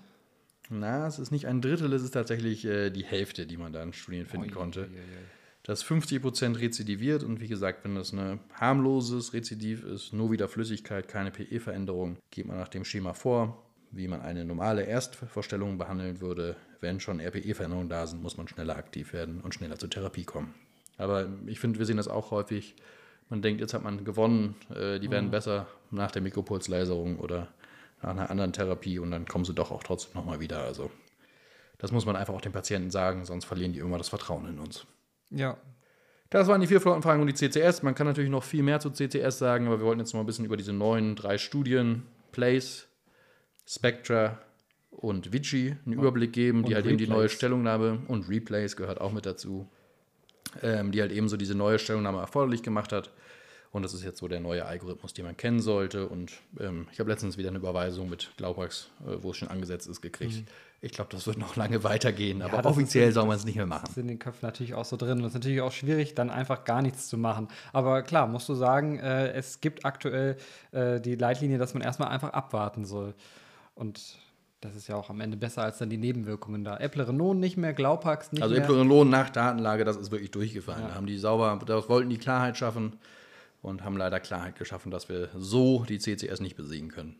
Na, 0.69 1.07
es 1.07 1.19
ist 1.19 1.31
nicht 1.31 1.47
ein 1.47 1.63
Drittel, 1.63 1.93
es 1.93 2.03
ist 2.03 2.13
tatsächlich 2.13 2.65
äh, 2.65 2.91
die 2.91 3.05
Hälfte, 3.05 3.47
die 3.47 3.57
man 3.57 3.73
da 3.73 3.83
in 3.83 3.93
Studien 3.93 4.27
finden 4.27 4.51
oh, 4.51 4.55
konnte. 4.55 4.81
Je, 4.81 4.87
je, 4.87 5.03
je. 5.03 5.40
Dass 5.63 5.83
50 5.83 6.23
Prozent 6.23 6.59
rezidiviert 6.59 7.23
und 7.23 7.41
wie 7.41 7.49
gesagt, 7.49 7.85
wenn 7.85 7.95
das 7.95 8.13
ein 8.13 8.41
harmloses 8.55 9.35
Rezidiv 9.35 9.85
ist, 9.85 10.13
nur 10.13 10.31
wieder 10.31 10.49
Flüssigkeit, 10.49 11.07
keine 11.07 11.31
PE-Veränderung, 11.31 12.17
geht 12.31 12.47
man 12.47 12.57
nach 12.57 12.69
dem 12.69 12.85
Schema 12.85 13.13
vor, 13.13 13.63
wie 13.91 14.09
man 14.09 14.23
eine 14.23 14.45
normale 14.45 14.85
Erstvorstellung 14.85 15.77
behandeln 15.77 16.21
würde. 16.21 16.57
Wenn 16.81 16.99
schon 16.99 17.21
RPE-Veränderungen 17.21 17.91
da 17.91 18.07
sind, 18.07 18.23
muss 18.23 18.39
man 18.39 18.49
schneller 18.49 18.77
aktiv 18.77 19.13
werden 19.13 19.43
und 19.43 19.55
schneller 19.55 19.79
zur 19.79 19.91
Therapie 19.91 20.25
kommen. 20.25 20.55
Aber 20.97 21.29
ich 21.47 21.61
finde, 21.61 21.79
wir 21.79 21.87
sehen 21.87 21.99
das 21.99 22.09
auch 22.09 22.31
häufig. 22.31 22.75
Man 23.29 23.43
denkt, 23.43 23.61
jetzt 23.61 23.75
hat 23.75 23.85
man 23.85 24.05
gewonnen, 24.05 24.57
äh, 24.75 24.99
die 24.99 25.11
werden 25.11 25.27
mhm. 25.27 25.31
besser 25.31 25.67
nach 25.91 26.11
der 26.11 26.23
Mikropulslaserung 26.23 27.19
oder 27.19 27.49
nach 28.03 28.11
einer 28.11 28.31
anderen 28.31 28.53
Therapie 28.53 28.99
und 28.99 29.11
dann 29.11 29.27
kommen 29.27 29.45
sie 29.45 29.55
doch 29.55 29.71
auch 29.71 29.83
trotzdem 29.83 30.15
nochmal 30.15 30.41
wieder. 30.41 30.63
Also 30.63 30.91
das 31.79 31.93
muss 31.93 32.07
man 32.07 32.17
einfach 32.17 32.35
auch 32.35 32.41
den 32.41 32.53
Patienten 32.53 32.91
sagen, 32.91 33.25
sonst 33.25 33.45
verlieren 33.45 33.73
die 33.73 33.79
immer 33.79 33.99
das 33.99 34.09
Vertrauen 34.09 34.47
in 34.49 34.59
uns. 34.59 34.87
Ja. 35.31 35.57
Das 36.31 36.47
waren 36.47 36.61
die 36.61 36.67
vier 36.67 36.81
Flottenfragen 36.81 37.21
und 37.21 37.27
die 37.27 37.35
CCS. 37.35 37.83
Man 37.83 37.95
kann 37.95 38.07
natürlich 38.07 38.31
noch 38.31 38.45
viel 38.45 38.63
mehr 38.63 38.79
zu 38.79 38.91
CCS 38.91 39.39
sagen, 39.39 39.67
aber 39.67 39.81
wir 39.81 39.87
wollten 39.87 40.01
jetzt 40.01 40.13
noch 40.13 40.19
mal 40.19 40.25
ein 40.25 40.27
bisschen 40.27 40.45
über 40.45 40.57
diese 40.57 40.73
neuen 40.73 41.17
drei 41.17 41.39
Studien, 41.39 42.05
Place, 42.31 42.87
Spectra 43.67 44.39
und 44.91 45.33
Vici, 45.33 45.77
einen 45.85 45.95
Überblick 45.95 46.33
geben, 46.33 46.65
die 46.65 46.75
halt 46.75 46.85
Replays. 46.85 47.01
eben 47.01 47.11
die 47.11 47.17
neue 47.17 47.29
Stellungnahme 47.29 48.03
und 48.07 48.29
Replays 48.29 48.77
gehört 48.77 49.01
auch 49.01 49.13
mit 49.13 49.27
dazu 49.27 49.69
ähm, 50.63 50.93
die 50.93 51.01
halt 51.01 51.13
eben 51.13 51.29
so 51.29 51.37
diese 51.37 51.55
neue 51.55 51.79
Stellungnahme 51.79 52.19
erforderlich 52.19 52.63
gemacht 52.63 52.93
hat. 52.93 53.11
Und 53.73 53.83
das 53.83 53.95
ist 53.95 54.03
jetzt 54.03 54.19
so 54.19 54.27
der 54.27 54.41
neue 54.41 54.67
Algorithmus, 54.67 55.13
den 55.15 55.25
man 55.25 55.37
kennen 55.37 55.61
sollte. 55.61 56.09
Und 56.09 56.33
ähm, 56.59 56.89
ich 56.93 56.99
habe 56.99 57.09
letztens 57.09 57.37
wieder 57.39 57.51
eine 57.51 57.59
Überweisung 57.59 58.11
mit 58.11 58.33
Glaubax, 58.37 58.91
äh, 59.07 59.23
wo 59.23 59.31
es 59.31 59.37
schon 59.37 59.49
angesetzt 59.49 59.87
ist, 59.89 60.01
gekriegt. 60.01 60.39
Mhm. 60.39 60.47
Ich 60.83 60.93
glaube, 60.93 61.11
das 61.13 61.27
wird 61.27 61.39
noch 61.39 61.57
lange 61.57 61.85
weitergehen, 61.85 62.41
aber 62.41 62.57
ja, 62.57 62.65
offiziell 62.65 63.11
ist, 63.11 63.15
soll 63.15 63.27
man 63.27 63.37
es 63.37 63.45
nicht 63.45 63.57
mehr 63.57 63.67
machen. 63.67 63.83
Das 63.83 63.91
ist 63.91 63.99
in 63.99 64.09
den 64.09 64.19
Köpfen 64.19 64.47
natürlich 64.47 64.75
auch 64.75 64.87
so 64.87 64.97
drin. 64.97 65.19
Und 65.19 65.21
es 65.21 65.29
ist 65.29 65.35
natürlich 65.35 65.61
auch 65.61 65.73
schwierig, 65.73 66.15
dann 66.15 66.31
einfach 66.31 66.65
gar 66.65 66.83
nichts 66.83 67.09
zu 67.09 67.17
machen. 67.17 67.49
Aber 67.73 68.03
klar, 68.03 68.27
musst 68.27 68.49
du 68.49 68.55
sagen, 68.55 68.99
äh, 68.99 69.31
es 69.33 69.61
gibt 69.61 69.85
aktuell 69.85 70.37
äh, 70.73 71.01
die 71.01 71.15
Leitlinie, 71.15 71.59
dass 71.59 71.75
man 71.75 71.83
erstmal 71.83 72.09
einfach 72.09 72.31
abwarten 72.31 72.87
soll. 72.87 73.15
Und 73.75 74.01
das 74.63 74.75
ist 74.75 74.89
ja 74.89 74.97
auch 74.97 75.11
am 75.11 75.21
Ende 75.21 75.37
besser 75.37 75.63
als 75.63 75.79
dann 75.79 75.91
die 75.91 75.97
Nebenwirkungen 75.97 76.65
da. 76.65 76.77
Apple 76.79 77.07
Renault 77.07 77.37
nicht 77.37 77.57
mehr, 77.57 77.73
Glaupax 77.73 78.33
nicht 78.33 78.43
also 78.43 78.55
mehr. 78.55 78.65
Also 78.65 78.75
Apple 78.75 78.83
Renault 78.83 79.09
nach 79.09 79.31
Datenlage, 79.31 79.85
das 79.85 79.97
ist 79.97 80.11
wirklich 80.11 80.33
durchgefallen. 80.33 80.83
Ja. 80.83 80.89
Da 80.89 80.95
haben 80.95 81.07
die 81.07 81.19
sauber, 81.19 81.61
da 81.65 81.89
wollten 81.89 82.11
die 82.11 82.19
Klarheit 82.19 82.57
schaffen 82.57 82.99
und 83.63 83.85
haben 83.85 83.97
leider 83.97 84.21
Klarheit 84.21 84.57
geschaffen, 84.57 84.91
dass 84.91 85.09
wir 85.09 85.29
so 85.37 85.85
die 85.85 85.99
CCS 85.99 86.41
nicht 86.41 86.57
besiegen 86.57 86.89
können. 86.89 87.17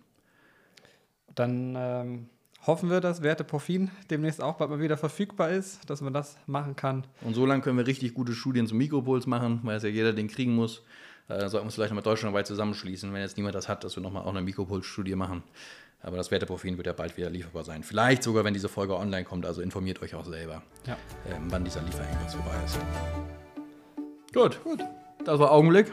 Dann 1.35 1.75
ähm, 1.77 2.29
hoffen 2.67 2.91
wir, 2.91 3.01
dass 3.01 3.23
Werte 3.23 3.45
Porphin 3.45 3.91
demnächst 4.11 4.43
auch 4.43 4.57
bald 4.57 4.71
mal 4.71 4.81
wieder 4.81 4.97
verfügbar 4.97 5.51
ist, 5.51 5.89
dass 5.89 6.01
man 6.01 6.13
das 6.13 6.37
machen 6.47 6.77
kann. 6.77 7.07
Und 7.23 7.35
so 7.35 7.47
lange 7.47 7.63
können 7.63 7.79
wir 7.79 7.87
richtig 7.87 8.15
gute 8.15 8.33
Studien 8.33 8.67
zum 8.67 8.79
Mikropuls 8.79 9.27
machen, 9.27 9.61
weil 9.63 9.77
es 9.77 9.83
ja 9.83 9.89
jeder 9.89 10.13
den 10.13 10.29
kriegen 10.29 10.55
muss. 10.55 10.83
Äh, 11.29 11.41
sollten 11.41 11.55
wir 11.55 11.63
uns 11.63 11.75
vielleicht 11.75 11.91
nochmal 11.91 12.03
deutschlandweit 12.03 12.47
zusammenschließen, 12.47 13.13
wenn 13.13 13.21
jetzt 13.21 13.37
niemand 13.37 13.55
das 13.55 13.69
hat, 13.69 13.85
dass 13.85 13.97
wir 13.97 14.03
nochmal 14.03 14.25
auch 14.25 14.31
eine 14.31 14.43
Mikropuls-Studie 14.43 15.15
machen. 15.15 15.43
Aber 16.03 16.17
das 16.17 16.31
Werteprofil 16.31 16.77
wird 16.77 16.87
ja 16.87 16.93
bald 16.95 17.17
wieder 17.17 17.29
lieferbar 17.29 17.63
sein. 17.63 17.83
Vielleicht 17.83 18.23
sogar, 18.23 18.43
wenn 18.45 18.55
diese 18.55 18.69
Folge 18.69 18.97
online 18.97 19.25
kommt. 19.25 19.45
Also 19.45 19.61
informiert 19.61 20.01
euch 20.03 20.15
auch 20.15 20.25
selber, 20.25 20.63
ja. 20.87 20.97
ähm, 21.29 21.47
wann 21.51 21.63
dieser 21.63 21.83
Lieferengpass 21.83 22.35
vorbei 22.35 22.55
ist. 22.65 22.79
Gut, 24.33 24.65
gut. 24.65 24.81
Das 25.25 25.39
war 25.39 25.53
Augenblick. 25.53 25.93